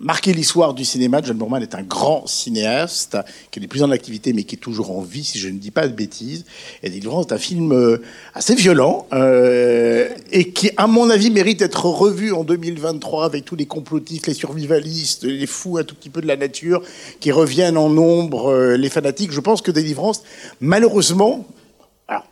marqué 0.00 0.32
l'histoire 0.32 0.74
du 0.74 0.84
cinéma. 0.84 1.20
John 1.22 1.36
Boorman 1.36 1.62
est 1.62 1.74
un 1.74 1.82
grand 1.82 2.26
cinéaste 2.26 3.16
qui 3.50 3.60
n'est 3.60 3.66
plus 3.66 3.82
en 3.82 3.90
activité 3.90 4.32
mais 4.32 4.44
qui 4.44 4.56
est 4.56 4.58
toujours 4.58 4.96
en 4.96 5.02
vie, 5.02 5.24
si 5.24 5.38
je 5.38 5.48
ne 5.48 5.58
dis 5.58 5.70
pas 5.70 5.88
de 5.88 5.92
bêtises. 5.92 6.44
Et 6.82 6.90
Délivrance 6.90 7.26
est 7.26 7.32
un 7.32 7.38
film 7.38 7.72
euh, 7.72 7.98
assez 8.34 8.54
violent 8.54 9.06
euh, 9.12 10.08
et 10.30 10.50
qui, 10.52 10.70
à 10.76 10.86
mon 10.86 11.10
avis, 11.10 11.30
mérite 11.30 11.60
d'être 11.60 11.86
revu 11.86 12.32
en 12.32 12.44
2023 12.44 13.24
avec 13.24 13.44
tous 13.44 13.56
les 13.56 13.66
complotistes, 13.66 14.26
les 14.26 14.34
survivalistes, 14.34 15.24
les 15.24 15.46
fous 15.46 15.78
un 15.78 15.84
tout 15.84 15.94
petit 15.94 16.10
peu 16.10 16.20
de 16.20 16.26
la 16.26 16.36
nature 16.36 16.82
qui 17.20 17.32
reviennent 17.32 17.76
en 17.76 17.88
nombre, 17.88 18.52
euh, 18.52 18.76
les 18.76 18.90
fanatiques. 18.90 19.32
Je 19.32 19.40
pense 19.40 19.62
que 19.62 19.70
Délivrance, 19.70 20.22
malheureusement, 20.60 21.46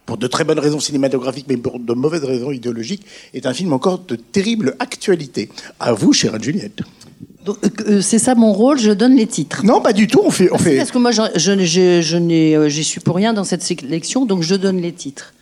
pour 0.06 0.16
de 0.16 0.26
très 0.26 0.44
bonnes 0.44 0.58
raisons 0.58 0.80
cinématographiques, 0.80 1.46
mais 1.48 1.58
pour 1.58 1.78
de 1.78 1.92
mauvaises 1.92 2.24
raisons 2.24 2.50
idéologiques, 2.50 3.04
est 3.34 3.44
un 3.44 3.52
film 3.52 3.72
encore 3.72 3.98
de 3.98 4.16
terrible 4.16 4.74
actualité. 4.78 5.50
À 5.80 5.92
vous, 5.92 6.12
chère 6.12 6.40
Juliette. 6.42 6.80
Donc, 7.46 7.58
euh, 7.86 8.00
c'est 8.00 8.18
ça 8.18 8.34
mon 8.34 8.52
rôle, 8.52 8.78
je 8.78 8.90
donne 8.90 9.14
les 9.14 9.26
titres. 9.28 9.64
Non, 9.64 9.80
pas 9.80 9.92
du 9.92 10.08
tout. 10.08 10.20
On 10.24 10.30
fait, 10.32 10.50
on 10.50 10.56
Ah, 10.56 10.58
fait. 10.58 10.76
Parce 10.76 10.90
que 10.90 10.98
moi, 10.98 11.12
je, 11.12 11.22
je, 11.36 11.52
je, 11.64 12.16
euh, 12.16 12.68
suis 12.68 13.00
pour 13.00 13.14
rien 13.14 13.32
dans 13.32 13.44
cette 13.44 13.62
sélection, 13.62 14.26
donc 14.26 14.42
je 14.42 14.56
donne 14.56 14.80
les 14.82 14.92
titres. 14.92 15.32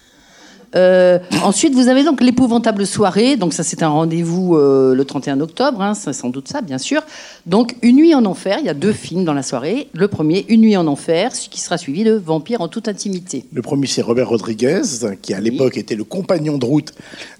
Euh, 0.74 1.18
ensuite, 1.42 1.74
vous 1.74 1.88
avez 1.88 2.04
donc 2.04 2.20
l'épouvantable 2.20 2.86
soirée. 2.86 3.36
Donc 3.36 3.52
ça, 3.52 3.62
c'est 3.62 3.82
un 3.82 3.88
rendez-vous 3.88 4.56
euh, 4.56 4.94
le 4.94 5.04
31 5.04 5.40
octobre. 5.40 5.80
Hein, 5.80 5.94
c'est 5.94 6.12
sans 6.12 6.30
doute 6.30 6.48
ça, 6.48 6.60
bien 6.62 6.78
sûr. 6.78 7.02
Donc 7.46 7.76
Une 7.82 7.96
nuit 7.96 8.14
en 8.14 8.24
enfer. 8.24 8.58
Il 8.60 8.66
y 8.66 8.70
a 8.70 8.74
deux 8.74 8.92
films 8.92 9.24
dans 9.24 9.34
la 9.34 9.42
soirée. 9.42 9.88
Le 9.92 10.08
premier, 10.08 10.44
Une 10.48 10.62
nuit 10.62 10.76
en 10.76 10.86
enfer, 10.86 11.34
ce 11.34 11.48
qui 11.48 11.60
sera 11.60 11.78
suivi 11.78 12.04
de 12.04 12.12
Vampire 12.12 12.60
en 12.60 12.68
toute 12.68 12.88
intimité. 12.88 13.44
Le 13.52 13.62
premier, 13.62 13.86
c'est 13.86 14.02
Robert 14.02 14.28
Rodriguez, 14.28 14.82
qui 15.22 15.34
à 15.34 15.40
l'époque 15.40 15.76
était 15.76 15.96
le 15.96 16.04
compagnon 16.04 16.58
de 16.58 16.64
route 16.64 16.92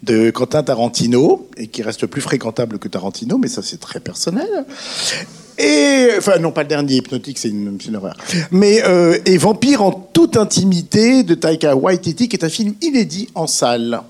de 0.03 0.31
Quentin 0.31 0.63
Tarantino, 0.63 1.49
et 1.57 1.69
qui 1.69 1.83
reste 1.83 2.07
plus 2.07 2.21
fréquentable 2.21 2.79
que 2.79 2.89
Tarantino, 2.89 3.39
mais 3.39 3.49
ça, 3.49 3.63
c'est 3.63 3.81
très 3.81 4.01
personnel. 4.01 4.49
Et, 5.59 6.09
enfin, 6.19 6.39
non, 6.39 6.51
pas 6.53 6.63
le 6.63 6.69
dernier, 6.69 6.97
Hypnotique, 6.97 7.39
c'est 7.39 7.49
une, 7.49 7.79
une 7.87 7.97
horreur. 7.97 8.17
Mais, 8.51 8.83
euh, 8.85 9.19
et 9.25 9.37
Vampire 9.39 9.83
en 9.83 9.93
toute 9.93 10.37
intimité 10.37 11.23
de 11.23 11.35
Taika 11.35 11.77
Waititi, 11.77 12.29
qui 12.29 12.37
est 12.37 12.45
un 12.45 12.49
film 12.49 12.75
inédit 12.83 13.29
en 13.35 13.47
salle. 13.47 14.03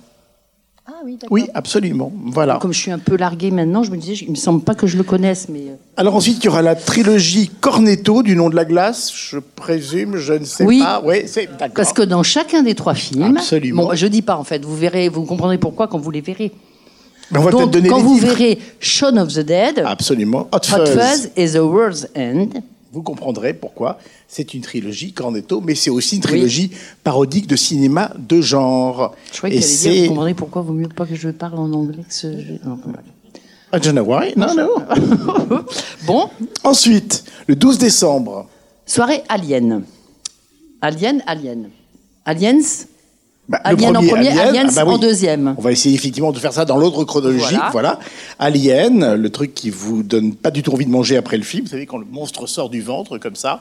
Ah 0.86 0.92
oui, 1.04 1.12
d'accord. 1.14 1.28
Oui, 1.32 1.46
absolument. 1.54 2.12
Voilà. 2.26 2.58
Comme 2.60 2.72
je 2.74 2.78
suis 2.78 2.90
un 2.90 2.98
peu 2.98 3.16
larguée 3.16 3.50
maintenant, 3.50 3.82
je 3.82 3.90
me 3.90 3.96
disais, 3.96 4.22
il 4.26 4.30
me 4.30 4.34
semble 4.36 4.62
pas 4.62 4.74
que 4.74 4.86
je 4.86 4.98
le 4.98 5.02
connaisse, 5.02 5.48
mais. 5.48 5.60
euh, 5.70 5.76
Alors 5.96 6.14
ensuite, 6.14 6.38
il 6.42 6.44
y 6.44 6.48
aura 6.48 6.60
la 6.60 6.74
trilogie 6.74 7.50
Cornetto 7.60 8.22
du 8.22 8.36
nom 8.36 8.50
de 8.50 8.56
la 8.56 8.66
glace, 8.66 9.10
je 9.14 9.38
présume, 9.38 10.16
je 10.18 10.34
ne 10.34 10.44
sais 10.44 10.64
Oui. 10.64 10.80
pas. 10.80 11.00
Oui, 11.04 11.22
c'est 11.26 11.46
d'accord. 11.58 11.74
Parce 11.74 11.92
que 11.94 12.02
dans 12.02 12.22
chacun 12.22 12.62
des 12.62 12.74
trois 12.74 12.94
films, 12.94 13.36
Absolument. 13.38 13.84
bon, 13.86 13.94
je 13.94 14.06
dis 14.06 14.20
pas 14.22 14.36
en 14.36 14.44
fait, 14.44 14.62
vous 14.62 14.76
verrez, 14.76 15.08
vous 15.08 15.24
comprendrez 15.24 15.56
pourquoi 15.58 15.88
quand 15.88 15.98
vous 15.98 16.10
les 16.10 16.20
verrez. 16.20 16.52
Mais 17.34 17.40
on 17.40 17.42
va 17.42 17.50
Donc, 17.50 17.70
donner 17.72 17.88
quand 17.88 17.98
les 17.98 18.02
vous 18.02 18.14
titres. 18.14 18.26
verrez 18.28 18.58
Shaun 18.80 19.16
of 19.18 19.28
the 19.34 19.40
Dead, 19.40 19.82
Absolument. 19.84 20.48
Hot, 20.52 20.56
Hot 20.56 20.86
Fuzz. 20.86 20.88
Fuzz 20.98 21.30
et 21.36 21.48
The 21.50 21.56
World's 21.56 22.06
End, 22.16 22.48
Vous 22.92 23.02
comprendrez 23.02 23.52
pourquoi 23.54 23.98
c'est 24.28 24.54
une 24.54 24.62
trilogie 24.62 25.12
Cornetto, 25.12 25.60
mais 25.60 25.74
c'est 25.74 25.90
aussi 25.90 26.16
une 26.16 26.22
trilogie 26.22 26.70
parodique 27.04 27.46
de 27.46 27.56
cinéma 27.56 28.10
de 28.18 28.40
genre. 28.40 29.14
je 29.32 29.38
croyais 29.38 29.58
allait 29.58 29.66
dire, 29.66 30.02
vous 30.02 30.08
comprendrez 30.08 30.34
pourquoi 30.34 30.62
vaut 30.62 30.72
mieux 30.72 30.88
pas 30.88 31.06
que 31.06 31.14
je 31.14 31.28
parle 31.28 31.58
en 31.58 31.72
anglais 31.72 32.02
que 32.08 32.14
ce. 32.14 32.26
non, 32.66 32.78
bref. 32.84 33.04
Ah, 33.72 33.78
John 33.82 33.98
Hawaii? 33.98 34.32
Non, 34.36 34.54
non. 34.54 34.68
Bon, 36.06 36.30
Ensuite, 36.62 37.24
le 37.48 37.56
12 37.56 37.78
décembre. 37.78 38.46
soirée 38.86 39.22
Alien. 39.28 39.82
Alien, 40.80 41.22
Alien. 41.26 41.68
Aliens, 42.24 42.60
bah, 43.48 43.60
Alien 43.62 43.96
en 43.96 44.02
premier, 44.02 44.38
Aliens 44.38 44.66
ah 44.70 44.84
bah 44.84 44.90
en 44.90 44.98
deuxième. 44.98 45.54
On 45.58 45.60
va 45.60 45.72
essayer 45.72 45.94
effectivement 45.94 46.32
de 46.32 46.38
faire 46.38 46.52
ça 46.52 46.64
dans 46.64 46.78
l'ordre 46.78 47.04
chronologique. 47.04 47.58
Voilà. 47.70 47.70
Voilà. 47.72 47.98
Alien, 48.38 49.14
le 49.14 49.30
truc 49.30 49.54
qui 49.54 49.70
vous 49.70 50.02
donne 50.02 50.34
pas 50.34 50.50
du 50.50 50.62
tout 50.62 50.72
envie 50.72 50.86
de 50.86 50.90
manger 50.90 51.16
après 51.16 51.36
le 51.36 51.42
film. 51.42 51.64
Vous 51.64 51.70
savez, 51.70 51.86
quand 51.86 51.98
le 51.98 52.06
monstre 52.10 52.46
sort 52.46 52.70
du 52.70 52.80
ventre 52.80 53.18
comme 53.18 53.36
ça, 53.36 53.60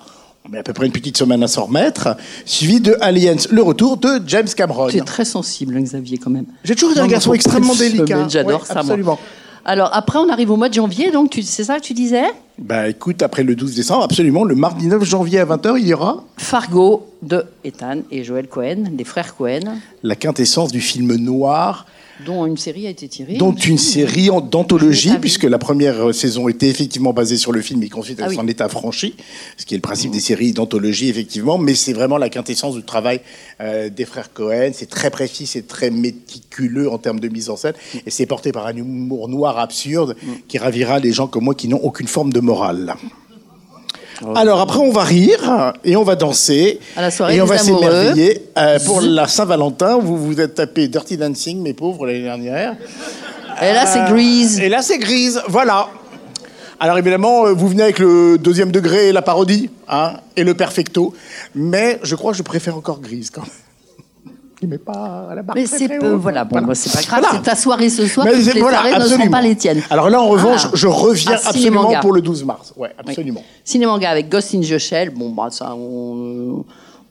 mais 0.49 0.59
à 0.59 0.63
peu 0.63 0.73
près 0.73 0.85
une 0.85 0.91
petite 0.91 1.17
semaine 1.17 1.43
à 1.43 1.47
s'en 1.47 1.65
remettre, 1.65 2.15
suivi 2.45 2.79
de 2.79 2.95
Aliens, 3.01 3.35
le 3.49 3.61
retour 3.61 3.97
de 3.97 4.21
James 4.27 4.47
Cameron. 4.55 4.87
Tu 4.87 4.97
es 4.97 5.01
très 5.01 5.25
sensible, 5.25 5.79
Xavier, 5.81 6.17
quand 6.17 6.29
même. 6.29 6.45
J'ai 6.63 6.75
toujours 6.75 6.91
été 6.91 7.01
un 7.01 7.07
garçon 7.07 7.33
extrêmement 7.33 7.75
délicat. 7.75 8.27
j'adore 8.29 8.61
Ouais, 8.61 8.67
ça, 8.67 8.83
moi. 8.83 9.19
Alors, 9.65 9.89
après, 9.93 10.19
on 10.19 10.29
arrive 10.29 10.51
au 10.51 10.57
mois 10.57 10.67
de 10.69 10.73
janvier, 10.73 11.09
donc 11.11 11.29
tu- 11.29 11.41
c'est 11.41 11.63
ça 11.63 11.77
que 11.79 11.83
tu 11.83 11.93
disais? 11.93 12.25
Bah 12.59 12.89
écoute, 12.89 13.21
après 13.23 13.43
le 13.43 13.55
12 13.55 13.75
décembre, 13.75 14.03
absolument, 14.03 14.43
le 14.43 14.55
mardi 14.55 14.87
9 14.87 15.03
janvier 15.05 15.39
à 15.39 15.45
20h, 15.45 15.77
il 15.79 15.87
y 15.87 15.93
aura 15.93 16.23
Fargo 16.37 17.07
de 17.21 17.45
Ethan 17.63 17.99
et 18.11 18.23
Joel 18.23 18.47
Cohen, 18.47 18.89
des 18.91 19.03
frères 19.05 19.35
Cohen, 19.35 19.77
la 20.03 20.15
quintessence 20.15 20.71
du 20.71 20.81
film 20.81 21.15
noir, 21.15 21.85
dont 22.25 22.45
une 22.45 22.57
série 22.57 22.87
a 22.87 22.89
été 22.89 23.07
tirée. 23.07 23.35
dont 23.35 23.53
une 23.53 23.77
série 23.77 24.29
d'anthologie, 24.49 25.11
puisque 25.19 25.43
la 25.43 25.57
première 25.57 26.13
saison 26.13 26.47
était 26.47 26.69
effectivement 26.69 27.13
basée 27.13 27.37
sur 27.37 27.51
le 27.51 27.61
film 27.61 27.81
et 27.83 27.89
qu'ensuite 27.89 28.19
elle 28.19 28.25
Ah 28.25 28.29
oui. 28.29 28.35
s'en 28.35 28.47
est 28.47 28.61
affranchie, 28.61 29.15
ce 29.57 29.65
qui 29.65 29.73
est 29.73 29.77
le 29.77 29.81
principe 29.81 30.11
des 30.11 30.19
séries 30.19 30.53
d'anthologie, 30.53 31.09
effectivement, 31.09 31.57
mais 31.57 31.75
c'est 31.75 31.93
vraiment 31.93 32.17
la 32.17 32.29
quintessence 32.29 32.75
du 32.75 32.83
travail 32.83 33.21
euh, 33.61 33.89
des 33.89 34.05
frères 34.05 34.31
Cohen. 34.33 34.71
C'est 34.73 34.89
très 34.89 35.09
précis, 35.11 35.45
c'est 35.45 35.67
très 35.67 35.89
méticuleux 35.91 36.89
en 36.89 36.97
termes 36.97 37.19
de 37.19 37.27
mise 37.29 37.49
en 37.49 37.55
scène, 37.57 37.73
et 38.05 38.09
c'est 38.09 38.25
porté 38.25 38.51
par 38.51 38.67
un 38.67 38.75
humour 38.75 39.27
noir 39.29 39.57
absurde 39.59 40.15
Mm. 40.23 40.31
qui 40.47 40.57
ravira 40.57 40.99
les 40.99 41.11
gens 41.11 41.27
comme 41.27 41.43
moi 41.45 41.55
qui 41.55 41.67
n'ont 41.67 41.79
aucune 41.83 42.07
forme 42.07 42.31
de 42.31 42.39
morale. 42.39 42.95
Alors 44.35 44.61
après, 44.61 44.79
on 44.79 44.91
va 44.91 45.03
rire 45.03 45.73
et 45.83 45.95
on 45.95 46.03
va 46.03 46.15
danser 46.15 46.79
À 46.95 47.01
la 47.01 47.11
soirée 47.11 47.35
et 47.35 47.41
on 47.41 47.45
des 47.45 47.53
va 47.55 47.59
amoureux. 47.61 47.81
s'émerveiller. 47.81 48.45
Euh, 48.57 48.79
pour 48.85 49.01
la 49.01 49.27
Saint-Valentin, 49.27 49.97
vous 49.99 50.17
vous 50.17 50.39
êtes 50.39 50.55
tapé 50.55 50.87
Dirty 50.87 51.17
Dancing, 51.17 51.61
mes 51.61 51.73
pauvres, 51.73 52.05
l'année 52.05 52.21
dernière. 52.23 52.75
Et 53.61 53.73
là, 53.73 53.85
c'est 53.85 54.05
Grease. 54.11 54.59
Et 54.59 54.69
là, 54.69 54.81
c'est 54.81 54.97
Grise, 54.97 55.41
voilà. 55.47 55.87
Alors 56.79 56.97
évidemment, 56.97 57.45
euh, 57.45 57.53
vous 57.53 57.67
venez 57.69 57.83
avec 57.83 57.99
le 57.99 58.37
deuxième 58.37 58.71
degré 58.71 59.07
et 59.09 59.11
la 59.13 59.21
parodie, 59.21 59.69
hein, 59.87 60.13
et 60.35 60.43
le 60.43 60.53
perfecto. 60.53 61.13
Mais 61.55 61.99
je 62.03 62.15
crois 62.15 62.31
que 62.31 62.37
je 62.37 62.43
préfère 62.43 62.75
encore 62.75 62.99
Grise 62.99 63.29
quand 63.29 63.41
même. 63.41 63.49
Met 64.67 64.77
pas 64.77 65.27
à 65.31 65.35
la 65.35 65.41
barre 65.43 65.55
Mais 65.55 65.65
c'est 65.65 65.87
peu, 65.87 66.13
voilà, 66.13 66.43
bon, 66.45 66.61
c'est 66.73 66.91
pas 66.93 67.01
grave, 67.01 67.21
Voilà. 67.21 67.37
c'est 67.37 67.49
ta 67.49 67.55
soirée 67.55 67.89
ce 67.89 68.05
soir, 68.07 68.25
Mais 68.25 68.33
toutes 68.41 68.53
les 68.53 68.61
voilà, 68.61 68.77
soirées 68.77 68.91
ne 68.91 68.95
absolument. 68.97 69.19
seront 69.23 69.31
pas 69.31 69.41
les 69.41 69.55
tiennes. 69.55 69.81
Alors 69.89 70.09
là, 70.09 70.21
en 70.21 70.27
revanche, 70.27 70.61
Ah. 70.65 70.71
je 70.73 70.87
reviens 70.87 71.31
Ah, 71.43 71.49
absolument 71.49 71.99
pour 72.01 72.13
le 72.13 72.21
12 72.21 72.43
mars. 72.45 72.73
Ouais, 72.77 72.91
absolument. 72.97 73.43
Cinémanga 73.63 74.09
avec 74.09 74.29
Ghost 74.29 74.53
in 74.55 74.61
the 74.61 74.77
Shell, 74.77 75.09
bon, 75.11 75.29
bah, 75.31 75.47
ça, 75.51 75.73
on, 75.75 76.63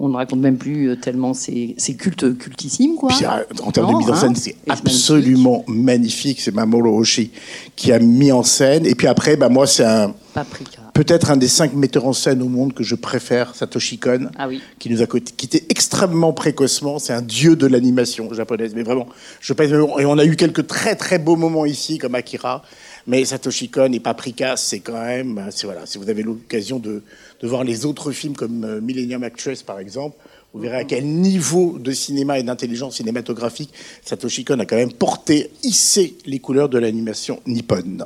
on 0.03 0.09
ne 0.09 0.17
raconte 0.17 0.41
même 0.41 0.59
plus 0.59 0.91
euh, 0.91 0.97
tellement 0.97 1.33
c'est 1.33 1.75
c'est 1.79 1.95
culte, 1.95 2.37
cultissime, 2.37 2.97
quoi. 2.97 3.09
Puis, 3.11 3.25
euh, 3.25 3.45
en 3.63 3.71
termes 3.71 3.93
Non, 3.93 3.99
de 3.99 3.99
mise 3.99 4.11
en 4.11 4.15
hein. 4.15 4.17
scène, 4.17 4.35
c'est 4.37 4.57
absolument 4.69 5.65
magnifique. 5.69 6.41
C'est 6.41 6.53
Mamoru 6.53 6.89
Oshii 6.89 7.31
qui 7.77 7.93
a 7.93 8.01
mis 8.01 8.33
en 8.33 8.43
scène. 8.43 8.85
Et 8.85 8.97
puis 8.97 9.07
après, 9.07 9.37
bah, 9.37 9.49
moi, 9.49 9.67
c'est 9.69 9.85
un, 9.85 10.13
Paprika. 10.35 10.81
peut-être 10.93 11.31
un 11.31 11.37
des 11.37 11.47
cinq 11.47 11.75
metteurs 11.75 12.07
en 12.07 12.13
scène 12.13 12.43
au 12.43 12.49
monde 12.49 12.75
que 12.75 12.83
je 12.83 12.97
préfère, 12.97 13.55
Satoshi 13.55 13.99
Kon, 13.99 14.29
Ah 14.37 14.49
oui. 14.49 14.61
qui 14.81 14.91
nous 14.91 15.03
a 15.03 15.07
quitté 15.07 15.65
extrêmement 15.69 16.33
précocement. 16.33 16.99
C'est 16.99 17.13
un 17.13 17.23
dieu 17.23 17.55
de 17.55 17.69
l'animation 17.69 18.33
japonaise. 18.35 18.73
Mais 18.75 18.83
vraiment, 18.83 19.07
je 19.41 19.53
pense, 19.53 19.67
et 19.69 20.05
on 20.05 20.19
a 20.19 20.25
eu 20.25 20.35
quelques 20.35 20.67
très 20.67 20.97
très 20.97 21.21
beaux 21.21 21.37
moments 21.37 21.65
ici, 21.65 21.99
comme 21.99 22.17
Akira. 22.17 22.65
Mais 23.07 23.25
Satoshi 23.25 23.69
Kon 23.69 23.93
et 23.93 24.01
Paprika, 24.01 24.57
c'est 24.57 24.79
quand 24.79 25.05
même, 25.05 25.41
c'est 25.51 25.67
voilà, 25.67 25.87
si 25.87 25.99
vous 25.99 26.09
avez 26.09 26.23
l'occasion 26.23 26.79
de, 26.79 27.03
de 27.43 27.49
voir 27.49 27.65
les 27.65 27.85
autres 27.87 28.13
films 28.13 28.35
comme 28.35 28.65
euh, 28.65 28.81
Millennium 28.81 29.23
Actress 29.25 29.63
par 29.63 29.79
exemple, 29.79 30.17
vous 30.53 30.61
verrez 30.61 30.79
à 30.79 30.85
quel 30.85 31.07
niveau 31.07 31.79
de 31.79 31.93
cinéma 31.93 32.39
et 32.39 32.43
d'intelligence 32.43 32.97
cinématographique 32.97 33.73
Satoshi 34.05 34.45
Kon 34.45 34.59
a 34.59 34.67
quand 34.67 34.77
même 34.77 34.93
porté, 34.93 35.51
hissé 35.63 36.17
les 36.27 36.39
couleurs 36.39 36.69
de 36.69 36.79
l'animation 36.79 37.41
nippone. 37.47 38.05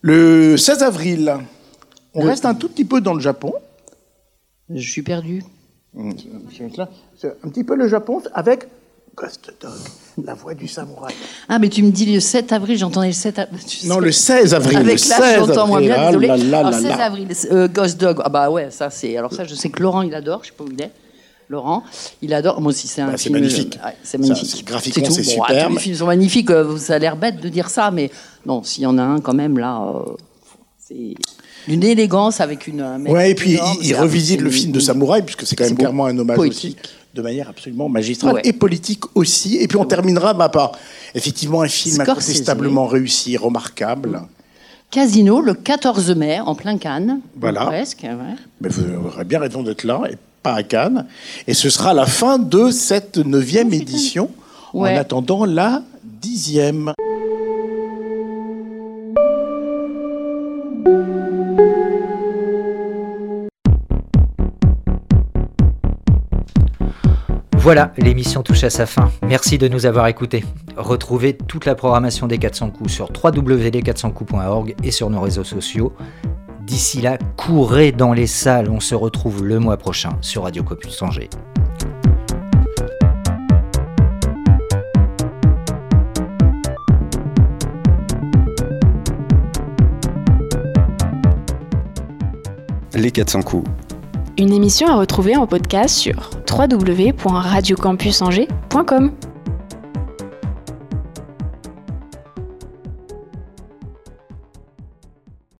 Le 0.00 0.56
16 0.56 0.82
avril, 0.82 1.36
on 2.14 2.22
reste 2.22 2.44
un 2.44 2.54
tout 2.54 2.68
petit 2.68 2.84
peu 2.84 3.00
dans 3.00 3.14
le 3.14 3.20
Japon. 3.20 3.52
Je 4.70 4.88
suis 4.88 5.02
perdu. 5.02 5.42
Hum, 5.96 6.10
un 6.10 7.48
petit 7.48 7.64
peu 7.64 7.74
le 7.74 7.88
Japon 7.88 8.22
avec 8.32 8.66
Ghost 9.20 9.52
Dog, 9.60 9.72
la 10.24 10.34
voix 10.34 10.54
du 10.54 10.68
samouraï. 10.68 11.14
Ah, 11.48 11.58
mais 11.58 11.68
tu 11.68 11.82
me 11.82 11.90
dis 11.90 12.06
le 12.12 12.20
7 12.20 12.52
avril, 12.52 12.78
j'entendais 12.78 13.08
le 13.08 13.12
7 13.12 13.38
avril. 13.38 13.60
Non, 13.86 13.98
le 13.98 14.12
16 14.12 14.54
avril. 14.54 14.78
Avec 14.78 14.86
le 15.02 15.08
l'âge, 15.08 15.20
16 15.20 15.36
j'entends 15.46 15.66
moins 15.66 15.76
avril. 15.78 15.90
bien, 15.90 15.96
Ah 15.98 16.06
désolé. 16.08 16.28
Alors, 16.54 16.70
là 16.70 16.76
16 16.78 16.84
là. 16.88 17.04
avril, 17.04 17.28
euh, 17.52 17.68
Ghost 17.68 18.00
Dog. 18.00 18.20
Ah 18.24 18.28
bah 18.28 18.50
ouais, 18.50 18.70
ça 18.70 18.90
c'est. 18.90 19.16
Alors 19.16 19.32
ça, 19.32 19.44
je 19.44 19.54
sais 19.54 19.70
que 19.70 19.82
Laurent, 19.82 20.02
il 20.02 20.14
adore. 20.14 20.40
Je 20.44 20.48
sais 20.48 20.54
pas 20.56 20.64
où 20.64 20.68
il 20.72 20.80
est. 20.80 20.90
Laurent, 21.48 21.82
il 22.22 22.34
adore. 22.34 22.60
Moi 22.60 22.70
aussi, 22.70 22.86
c'est 22.88 23.00
un 23.00 23.06
Bah, 23.06 23.12
c'est 23.16 23.24
film. 23.24 23.34
magnifique. 23.36 23.78
Ouais, 23.84 23.92
c'est 24.02 24.18
magnifique. 24.18 24.50
c'est- 24.54 24.62
graphiquement, 24.64 25.06
tout. 25.06 25.12
c'est 25.14 25.36
Bon, 25.36 25.42
ah, 25.48 25.64
tous 25.64 25.72
les 25.74 25.78
films 25.80 25.94
sont 25.96 26.06
magnifiques. 26.06 26.50
euh, 26.50 26.76
Ça 26.76 26.94
a 26.96 26.98
l'air 26.98 27.16
bête 27.16 27.40
de 27.40 27.48
dire 27.48 27.70
ça, 27.70 27.90
mais 27.90 28.10
non, 28.46 28.62
s'il 28.62 28.82
y 28.82 28.86
en 28.86 28.98
a 28.98 29.02
un 29.02 29.20
quand 29.20 29.32
même 29.34 29.56
là, 29.58 29.80
euh, 29.82 30.12
c'est 30.78 31.14
d'une 31.66 31.82
élégance 31.84 32.40
avec 32.42 32.66
une. 32.66 32.82
Ouais, 33.08 33.30
et 33.30 33.34
puis 33.34 33.54
énorme, 33.54 33.78
il, 33.82 33.94
revisite 33.96 34.40
le 34.42 34.50
film 34.50 34.72
de 34.72 34.80
samouraï, 34.80 35.22
puisque 35.22 35.46
c'est 35.46 35.56
quand 35.56 35.64
même 35.64 35.76
clairement 35.76 36.06
un 36.06 36.18
hommage 36.18 36.36
Poétique. 36.36 36.78
aussi, 36.82 36.92
de 37.14 37.22
manière 37.22 37.48
absolument 37.48 37.88
magistrale 37.88 38.34
Ouais. 38.34 38.42
et 38.44 38.52
politique 38.52 39.02
aussi. 39.16 39.56
Et 39.56 39.66
puis 39.68 39.76
on 39.78 39.84
terminera 39.84 40.34
bah, 40.34 40.48
par 40.48 40.72
effectivement 41.14 41.62
un 41.62 41.68
film 41.68 41.94
Scorsese. 41.94 42.10
incontestablement 42.30 42.86
réussi, 42.86 43.36
remarquable. 43.36 44.22
Casino 44.90 45.40
le 45.40 45.54
14 45.54 46.14
mai 46.16 46.40
en 46.40 46.54
plein 46.54 46.78
Cannes. 46.78 47.20
Voilà. 47.38 47.66
Presque. 47.66 48.02
ouais. 48.04 48.36
Mais 48.60 48.68
vous 48.68 48.82
aurez 49.06 49.24
bien 49.24 49.38
raison 49.38 49.62
d'être 49.62 49.84
là 49.84 50.00
et 50.10 50.16
pas 50.42 50.54
à 50.54 50.62
Cannes. 50.62 51.06
Et 51.46 51.54
ce 51.54 51.68
sera 51.70 51.92
la 51.94 52.06
fin 52.06 52.38
de 52.38 52.70
cette 52.70 53.18
neuvième 53.18 53.72
édition, 53.74 54.30
Ouais. 54.72 54.94
en 54.96 55.00
attendant 55.00 55.44
la 55.44 55.82
dixième. 56.04 56.92
Voilà, 67.68 67.92
l'émission 67.98 68.42
touche 68.42 68.64
à 68.64 68.70
sa 68.70 68.86
fin. 68.86 69.10
Merci 69.20 69.58
de 69.58 69.68
nous 69.68 69.84
avoir 69.84 70.06
écoutés. 70.06 70.42
Retrouvez 70.78 71.36
toute 71.36 71.66
la 71.66 71.74
programmation 71.74 72.26
des 72.26 72.38
400 72.38 72.70
coups 72.70 72.90
sur 72.90 73.10
www.400coups.org 73.12 74.74
et 74.82 74.90
sur 74.90 75.10
nos 75.10 75.20
réseaux 75.20 75.44
sociaux. 75.44 75.92
D'ici 76.62 77.02
là, 77.02 77.18
courez 77.36 77.92
dans 77.92 78.14
les 78.14 78.26
salles. 78.26 78.70
On 78.70 78.80
se 78.80 78.94
retrouve 78.94 79.44
le 79.44 79.58
mois 79.58 79.76
prochain 79.76 80.16
sur 80.22 80.44
Radio 80.44 80.62
Copus 80.62 81.02
Angers. 81.02 81.28
Les 92.94 93.10
400 93.10 93.42
coups. 93.42 93.68
Une 94.38 94.52
émission 94.52 94.86
à 94.86 94.94
retrouver 94.94 95.36
en 95.36 95.48
podcast 95.48 95.96
sur 95.96 96.30
www.radiocampusangers.com. 96.48 99.12